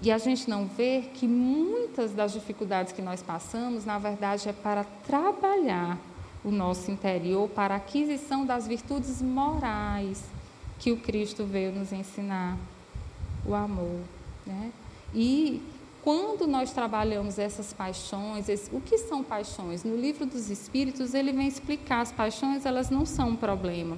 E 0.02 0.12
a 0.12 0.18
gente 0.18 0.50
não 0.50 0.66
vê 0.66 1.10
que 1.14 1.28
muitas 1.28 2.14
das 2.14 2.32
dificuldades 2.32 2.94
que 2.94 3.02
nós 3.02 3.22
passamos, 3.22 3.86
na 3.86 4.00
verdade, 4.00 4.48
é 4.48 4.54
para 4.54 4.86
trabalhar 5.06 5.98
o 6.44 6.52
nosso 6.52 6.90
interior 6.90 7.50
para 7.50 7.74
a 7.74 7.78
aquisição 7.78 8.46
das 8.46 8.66
virtudes 8.66 9.22
morais 9.22 10.24
que 10.80 10.92
o 10.92 10.98
Cristo 10.98 11.44
veio 11.44 11.74
nos 11.74 11.92
ensinar, 11.92 12.58
o 13.46 13.54
amor. 13.54 14.00
Né? 14.46 14.72
E 15.14 15.62
quando 16.04 16.48
nós 16.48 16.72
trabalhamos 16.72 17.38
essas 17.38 17.74
paixões, 17.74 18.48
esse, 18.48 18.74
o 18.74 18.80
que 18.80 18.98
são 18.98 19.24
paixões? 19.24 19.84
No 19.84 19.96
livro 19.96 20.26
dos 20.26 20.50
Espíritos, 20.50 21.14
ele 21.14 21.32
vem 21.32 21.48
explicar 21.48 22.02
as 22.02 22.12
paixões, 22.12 22.66
elas 22.66 22.90
não 22.90 23.06
são 23.06 23.30
um 23.30 23.36
problema. 23.36 23.98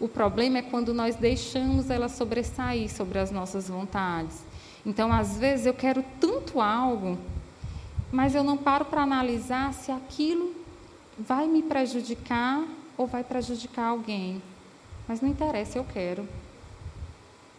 O 0.00 0.08
problema 0.08 0.58
é 0.58 0.62
quando 0.62 0.92
nós 0.94 1.16
deixamos 1.16 1.90
elas 1.90 2.12
sobressair 2.12 2.90
sobre 2.90 3.18
as 3.18 3.30
nossas 3.30 3.68
vontades. 3.68 4.44
Então, 4.84 5.12
às 5.12 5.38
vezes, 5.38 5.66
eu 5.66 5.74
quero 5.74 6.04
tanto 6.18 6.60
algo, 6.60 7.18
mas 8.10 8.34
eu 8.34 8.42
não 8.42 8.56
paro 8.56 8.86
para 8.86 9.02
analisar 9.02 9.72
se 9.72 9.92
aquilo 9.92 10.54
vai 11.18 11.46
me 11.46 11.62
prejudicar 11.62 12.64
ou 12.96 13.06
vai 13.06 13.22
prejudicar 13.22 13.88
alguém. 13.88 14.42
Mas 15.06 15.20
não 15.20 15.28
interessa, 15.28 15.78
eu 15.78 15.84
quero. 15.84 16.26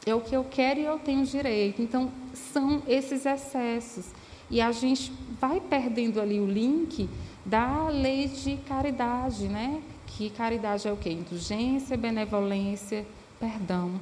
É 0.05 0.13
o 0.13 0.21
que 0.21 0.35
eu 0.35 0.43
quero 0.43 0.79
e 0.79 0.85
eu 0.85 0.99
tenho 0.99 1.25
direito. 1.25 1.81
Então, 1.81 2.11
são 2.35 2.83
esses 2.87 3.25
excessos. 3.25 4.05
E 4.49 4.61
a 4.61 4.71
gente 4.71 5.11
vai 5.39 5.59
perdendo 5.59 6.21
ali 6.21 6.39
o 6.39 6.45
link 6.45 7.09
da 7.45 7.89
lei 7.89 8.27
de 8.27 8.57
caridade, 8.67 9.47
né? 9.47 9.81
Que 10.05 10.29
caridade 10.29 10.87
é 10.87 10.91
o 10.91 10.97
quê? 10.97 11.09
Indulgência, 11.09 11.97
benevolência, 11.97 13.05
perdão, 13.39 13.99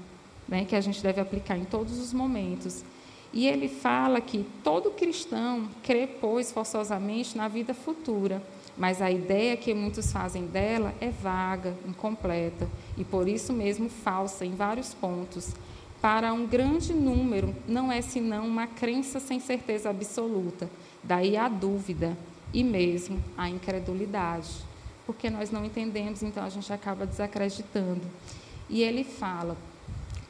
né? 0.48 0.66
que 0.66 0.76
a 0.76 0.82
gente 0.82 1.02
deve 1.02 1.20
aplicar 1.20 1.58
em 1.58 1.66
todos 1.66 1.98
os 1.98 2.14
momentos. 2.14 2.84
E 3.34 3.48
ele 3.48 3.68
fala 3.68 4.22
que 4.22 4.46
todo 4.64 4.92
cristão 4.92 5.68
crê, 5.82 6.06
pois, 6.06 6.52
forçosamente 6.52 7.36
na 7.36 7.48
vida 7.48 7.74
futura, 7.74 8.44
mas 8.78 9.02
a 9.02 9.10
ideia 9.10 9.58
que 9.58 9.74
muitos 9.74 10.12
fazem 10.12 10.46
dela 10.46 10.94
é 11.02 11.10
vaga, 11.10 11.76
incompleta 11.88 12.70
e 12.96 13.04
por 13.04 13.28
isso 13.28 13.52
mesmo 13.52 13.90
falsa 13.90 14.46
em 14.46 14.54
vários 14.54 14.94
pontos. 14.94 15.56
Para 16.04 16.34
um 16.34 16.46
grande 16.46 16.94
número, 16.94 17.56
não 17.66 17.90
é 17.90 18.02
senão 18.02 18.46
uma 18.46 18.68
crença 18.68 19.22
sem 19.22 19.40
certeza 19.40 19.90
absoluta, 19.90 20.70
daí 21.02 21.38
a 21.38 21.48
dúvida 21.48 22.18
e 22.54 22.62
mesmo 22.62 23.24
a 23.38 23.48
incredulidade, 23.48 24.50
porque 25.06 25.30
nós 25.30 25.50
não 25.50 25.64
entendemos, 25.64 26.22
então 26.22 26.44
a 26.44 26.50
gente 26.50 26.74
acaba 26.74 27.06
desacreditando. 27.06 28.02
E 28.70 28.84
ele 28.84 29.06
fala: 29.06 29.56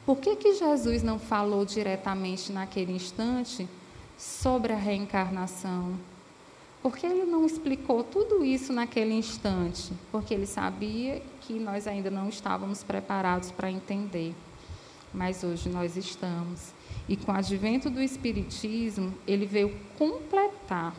por 0.06 0.18
que, 0.18 0.36
que 0.36 0.54
Jesus 0.54 1.02
não 1.02 1.18
falou 1.18 1.64
diretamente 1.64 2.52
naquele 2.52 2.92
instante 2.92 3.68
sobre 4.16 4.72
a 4.72 4.76
reencarnação? 4.76 5.94
Por 6.80 6.96
que 6.96 7.04
ele 7.04 7.24
não 7.24 7.44
explicou 7.44 8.04
tudo 8.04 8.44
isso 8.44 8.72
naquele 8.72 9.14
instante? 9.14 9.92
Porque 10.12 10.34
ele 10.34 10.46
sabia 10.46 11.20
que 11.40 11.54
nós 11.54 11.88
ainda 11.88 12.12
não 12.12 12.28
estávamos 12.28 12.84
preparados 12.84 13.50
para 13.50 13.72
entender. 13.72 14.36
Mas 15.14 15.44
hoje 15.44 15.68
nós 15.68 15.96
estamos. 15.96 16.72
E 17.08 17.16
com 17.16 17.32
o 17.32 17.34
advento 17.34 17.88
do 17.88 18.02
Espiritismo, 18.02 19.14
ele 19.26 19.46
veio 19.46 19.74
completar 19.96 20.94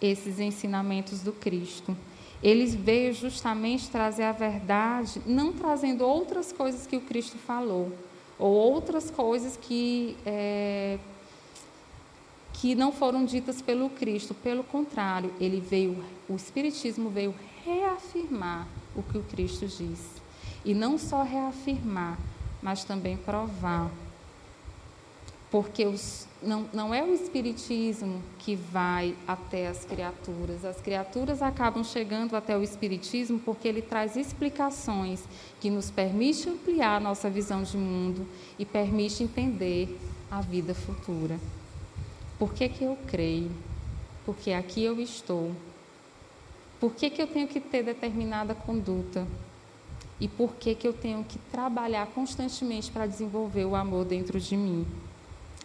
esses 0.00 0.38
ensinamentos 0.38 1.20
do 1.20 1.32
Cristo 1.32 1.96
ele 2.42 2.66
veio 2.66 3.14
justamente 3.14 3.88
trazer 3.88 4.24
a 4.24 4.32
verdade, 4.32 5.22
não 5.24 5.52
trazendo 5.52 6.04
outras 6.04 6.52
coisas 6.52 6.86
que 6.86 6.96
o 6.96 7.00
Cristo 7.00 7.38
falou, 7.38 7.92
ou 8.36 8.52
outras 8.52 9.10
coisas 9.10 9.56
que, 9.56 10.16
é, 10.26 10.98
que 12.54 12.74
não 12.74 12.90
foram 12.90 13.24
ditas 13.24 13.62
pelo 13.62 13.88
Cristo. 13.88 14.34
Pelo 14.34 14.64
contrário, 14.64 15.32
ele 15.38 15.60
veio, 15.60 16.04
o 16.28 16.34
Espiritismo 16.34 17.10
veio 17.10 17.32
reafirmar 17.64 18.66
o 18.96 19.02
que 19.04 19.16
o 19.16 19.22
Cristo 19.22 19.64
disse. 19.66 20.20
E 20.64 20.74
não 20.74 20.98
só 20.98 21.22
reafirmar, 21.22 22.18
mas 22.62 22.84
também 22.84 23.16
provar 23.16 23.90
porque 25.52 25.84
os, 25.84 26.26
não, 26.42 26.66
não 26.72 26.94
é 26.94 27.04
o 27.04 27.12
Espiritismo 27.12 28.22
que 28.38 28.56
vai 28.56 29.14
até 29.28 29.68
as 29.68 29.84
criaturas. 29.84 30.64
As 30.64 30.80
criaturas 30.80 31.42
acabam 31.42 31.84
chegando 31.84 32.34
até 32.34 32.56
o 32.56 32.62
Espiritismo 32.62 33.38
porque 33.38 33.68
ele 33.68 33.82
traz 33.82 34.16
explicações 34.16 35.22
que 35.60 35.68
nos 35.68 35.90
permite 35.90 36.48
ampliar 36.48 36.96
a 36.96 37.00
nossa 37.00 37.28
visão 37.28 37.62
de 37.62 37.76
mundo 37.76 38.26
e 38.58 38.64
permite 38.64 39.22
entender 39.22 40.00
a 40.30 40.40
vida 40.40 40.74
futura. 40.74 41.38
Por 42.38 42.54
que, 42.54 42.66
que 42.70 42.84
eu 42.84 42.96
creio? 43.06 43.50
Porque 44.24 44.52
aqui 44.52 44.82
eu 44.82 44.98
estou. 44.98 45.52
Por 46.80 46.94
que, 46.94 47.10
que 47.10 47.20
eu 47.20 47.26
tenho 47.26 47.46
que 47.46 47.60
ter 47.60 47.82
determinada 47.82 48.54
conduta? 48.54 49.26
E 50.22 50.28
por 50.28 50.54
que, 50.54 50.76
que 50.76 50.86
eu 50.86 50.92
tenho 50.92 51.24
que 51.24 51.36
trabalhar 51.50 52.06
constantemente 52.06 52.92
para 52.92 53.08
desenvolver 53.08 53.64
o 53.64 53.74
amor 53.74 54.04
dentro 54.04 54.38
de 54.38 54.56
mim? 54.56 54.86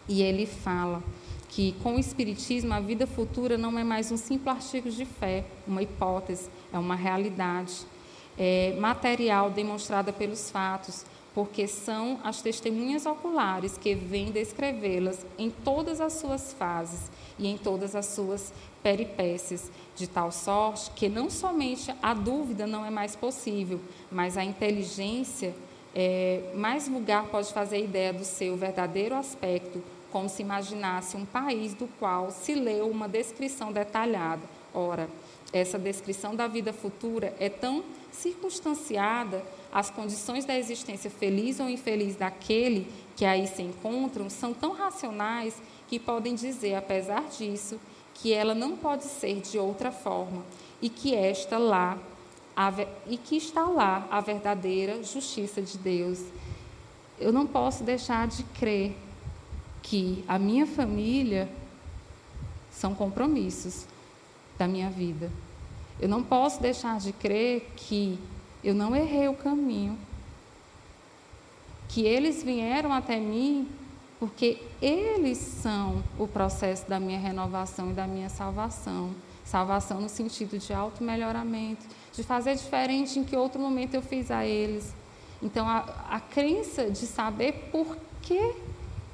E 0.10 0.24
ele 0.24 0.47
fala 0.47 1.03
que 1.47 1.74
com 1.84 1.95
o 1.95 1.99
Espiritismo 1.99 2.74
a 2.74 2.80
vida 2.80 3.05
futura 3.05 3.55
não 3.55 3.78
é 3.78 3.84
mais 3.84 4.12
um 4.12 4.18
simples 4.18 4.47
artigo 4.47 4.89
de 4.89 5.05
fé, 5.05 5.45
uma 5.68 5.84
hipótese, 5.84 6.49
é 6.74 6.80
uma 6.80 6.95
realidade 6.95 7.86
é, 8.36 8.76
material 8.80 9.51
demonstrada 9.51 10.12
pelos 10.12 10.49
fatos, 10.49 11.05
porque 11.38 11.68
são 11.68 12.20
as 12.24 12.42
testemunhas 12.42 13.06
oculares 13.06 13.78
que 13.78 13.94
vêm 13.94 14.32
descrevê-las 14.32 15.24
em 15.38 15.52
todas 15.52 16.02
as 16.02 16.14
suas 16.14 16.52
fases 16.54 17.12
e 17.38 17.48
em 17.48 17.56
todas 17.56 17.96
as 17.96 18.08
suas 18.08 18.52
peripécias, 18.82 19.70
de 19.96 20.08
tal 20.08 20.32
sorte 20.32 20.90
que 20.96 21.08
não 21.08 21.30
somente 21.30 21.94
a 22.02 22.16
dúvida 22.16 22.66
não 22.66 22.84
é 22.84 22.90
mais 22.90 23.16
possível, 23.16 23.80
mas 24.12 24.36
a 24.36 24.44
inteligência 24.44 25.54
é, 25.94 26.54
mais 26.56 26.88
vulgar 26.88 27.28
pode 27.28 27.54
fazer 27.54 27.84
ideia 27.84 28.12
do 28.12 28.26
seu 28.26 28.58
verdadeiro 28.58 29.14
aspecto 29.14 29.84
como 30.12 30.28
se 30.28 30.42
imaginasse 30.42 31.16
um 31.16 31.24
país 31.24 31.76
do 31.76 31.88
qual 32.00 32.32
se 32.32 32.56
leu 32.56 32.90
uma 32.90 33.08
descrição 33.08 33.72
detalhada. 33.72 34.42
Ora, 34.74 35.08
essa 35.54 35.78
descrição 35.78 36.36
da 36.36 36.48
vida 36.48 36.74
futura 36.74 37.36
é 37.40 37.48
tão 37.48 37.84
circunstanciada, 38.12 39.44
as 39.72 39.89
condições 39.89 40.45
da 40.45 40.57
existência 40.57 41.09
feliz 41.09 41.59
ou 41.59 41.70
infeliz 41.70 42.15
daquele 42.15 42.88
que 43.15 43.26
aí 43.26 43.47
se 43.47 43.61
encontram 43.61 44.30
são 44.30 44.53
tão 44.53 44.74
racionais 44.74 45.61
que 45.88 45.99
podem 45.99 46.36
dizer, 46.36 46.76
apesar 46.76 47.24
disso, 47.30 47.80
que 48.13 48.34
ela 48.34 48.55
não 48.55 48.76
pode 48.76 49.03
ser 49.05 49.41
de 49.41 49.57
outra 49.57 49.91
forma 49.91 50.43
e 50.82 50.89
que 50.89 51.13
esta 51.13 51.57
lá 51.57 51.97
e 53.07 53.18
que 53.18 53.38
está 53.38 53.68
lá 53.68 54.07
a 54.09 54.20
verdadeira 54.20 55.03
justiça 55.03 55.61
de 55.61 55.78
Deus. 55.78 56.24
Eu 57.20 57.32
não 57.32 57.45
posso 57.45 57.84
deixar 57.84 58.28
de 58.28 58.43
crer 58.43 58.95
que 59.84 60.24
a 60.28 60.39
minha 60.39 60.65
família 60.65 61.47
são 62.72 62.95
compromissos 62.95 63.86
da 64.57 64.68
minha 64.68 64.89
vida. 64.89 65.32
Eu 65.99 66.09
não 66.09 66.24
posso 66.24 66.61
deixar 66.61 66.99
de 66.99 67.11
crer 67.11 67.72
que 67.76 68.20
eu 68.64 68.74
não 68.74 68.95
errei 68.95 69.28
o 69.28 69.34
caminho, 69.34 69.97
que 71.88 72.05
eles 72.05 72.43
vieram 72.43 72.91
até 72.91 73.20
mim 73.20 73.68
porque 74.20 74.60
eles 74.82 75.38
são 75.38 76.03
o 76.18 76.28
processo 76.28 76.89
da 76.89 76.99
minha 76.99 77.20
renovação 77.20 77.91
e 77.91 77.93
da 77.93 78.08
minha 78.08 78.30
salvação. 78.30 79.12
Salvação 79.45 80.01
no 80.01 80.10
sentido 80.10 80.58
de 80.58 80.74
auto-melhoramento, 80.74 81.86
de 82.14 82.24
fazer 82.24 82.55
diferente 82.55 83.20
em 83.20 83.24
que 83.24 83.36
outro 83.36 83.62
momento 83.62 83.93
eu 83.93 84.01
fiz 84.01 84.30
a 84.32 84.45
eles. 84.45 84.93
Então, 85.41 85.68
a, 85.68 85.80
a 86.10 86.20
crença 86.20 86.89
de 86.89 87.05
saber 87.05 87.70
por 87.72 87.97
que 88.22 88.55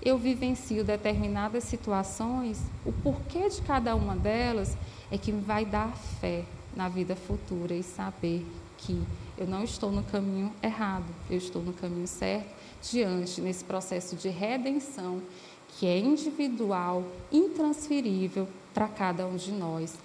eu 0.02 0.18
vivencio 0.18 0.84
determinadas 0.84 1.66
situações, 1.66 2.60
o 2.86 2.92
porquê 2.92 3.50
de 3.50 3.62
cada 3.62 3.96
uma 3.96 4.16
delas, 4.16 4.76
é 5.12 5.18
que 5.18 5.32
vai 5.32 5.66
dar 5.66 5.96
fé 6.20 6.46
na 6.76 6.90
vida 6.90 7.16
futura 7.16 7.74
e 7.74 7.84
saber 7.84 8.46
que 8.86 9.02
eu 9.38 9.48
não 9.48 9.64
estou 9.64 9.92
no 9.92 10.04
caminho 10.04 10.54
errado, 10.62 11.06
eu 11.30 11.38
estou 11.38 11.62
no 11.62 11.74
caminho 11.74 12.08
certo, 12.08 12.54
diante 12.82 13.42
nesse 13.42 13.64
processo 13.64 14.16
de 14.16 14.30
redenção 14.30 15.22
que 15.70 15.88
é 15.88 15.98
individual, 15.98 17.04
intransferível 17.32 18.48
para 18.74 18.88
cada 18.88 19.26
um 19.26 19.36
de 19.36 19.52
nós. 19.52 19.96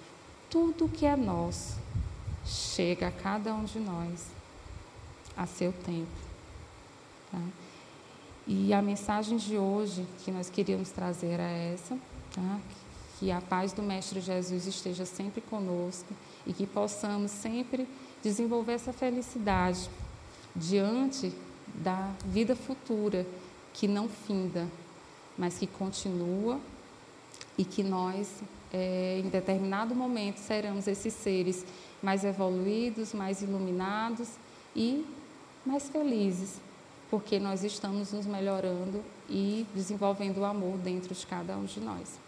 Tudo 0.49 0.89
que 0.89 1.05
é 1.05 1.15
nosso 1.15 1.77
chega 2.45 3.07
a 3.07 3.11
cada 3.11 3.53
um 3.53 3.63
de 3.63 3.79
nós 3.79 4.25
a 5.37 5.45
seu 5.45 5.71
tempo. 5.71 6.07
Tá? 7.31 7.41
E 8.47 8.73
a 8.73 8.81
mensagem 8.81 9.37
de 9.37 9.57
hoje 9.57 10.05
que 10.25 10.31
nós 10.31 10.49
queríamos 10.49 10.89
trazer 10.89 11.39
é 11.39 11.73
essa, 11.73 11.95
tá? 12.33 12.59
que 13.19 13.29
a 13.31 13.41
paz 13.41 13.73
do 13.73 13.83
Mestre 13.83 14.21
Jesus 14.21 14.65
esteja 14.65 15.05
sempre 15.05 15.41
conosco 15.41 16.13
e 16.47 16.53
que 16.53 16.65
possamos 16.65 17.29
sempre 17.29 17.87
desenvolver 18.23 18.73
essa 18.73 18.93
felicidade 18.93 19.89
diante 20.55 21.33
da 21.75 22.11
vida 22.25 22.55
futura 22.55 23.25
que 23.73 23.87
não 23.87 24.09
finda, 24.09 24.67
mas 25.37 25.57
que 25.57 25.67
continua 25.67 26.59
e 27.57 27.63
que 27.63 27.83
nós, 27.83 28.29
é, 28.73 29.21
em 29.23 29.29
determinado 29.29 29.95
momento, 29.95 30.37
seremos 30.37 30.87
esses 30.87 31.13
seres 31.13 31.65
mais 32.01 32.23
evoluídos, 32.23 33.13
mais 33.13 33.41
iluminados 33.41 34.29
e 34.75 35.05
mais 35.65 35.89
felizes 35.89 36.59
porque 37.09 37.39
nós 37.39 37.63
estamos 37.63 38.13
nos 38.13 38.25
melhorando 38.25 39.03
e 39.27 39.65
desenvolvendo 39.73 40.39
o 40.39 40.45
amor 40.45 40.77
dentro 40.77 41.13
de 41.13 41.25
cada 41.25 41.57
um 41.57 41.65
de 41.65 41.79
nós. 41.79 42.19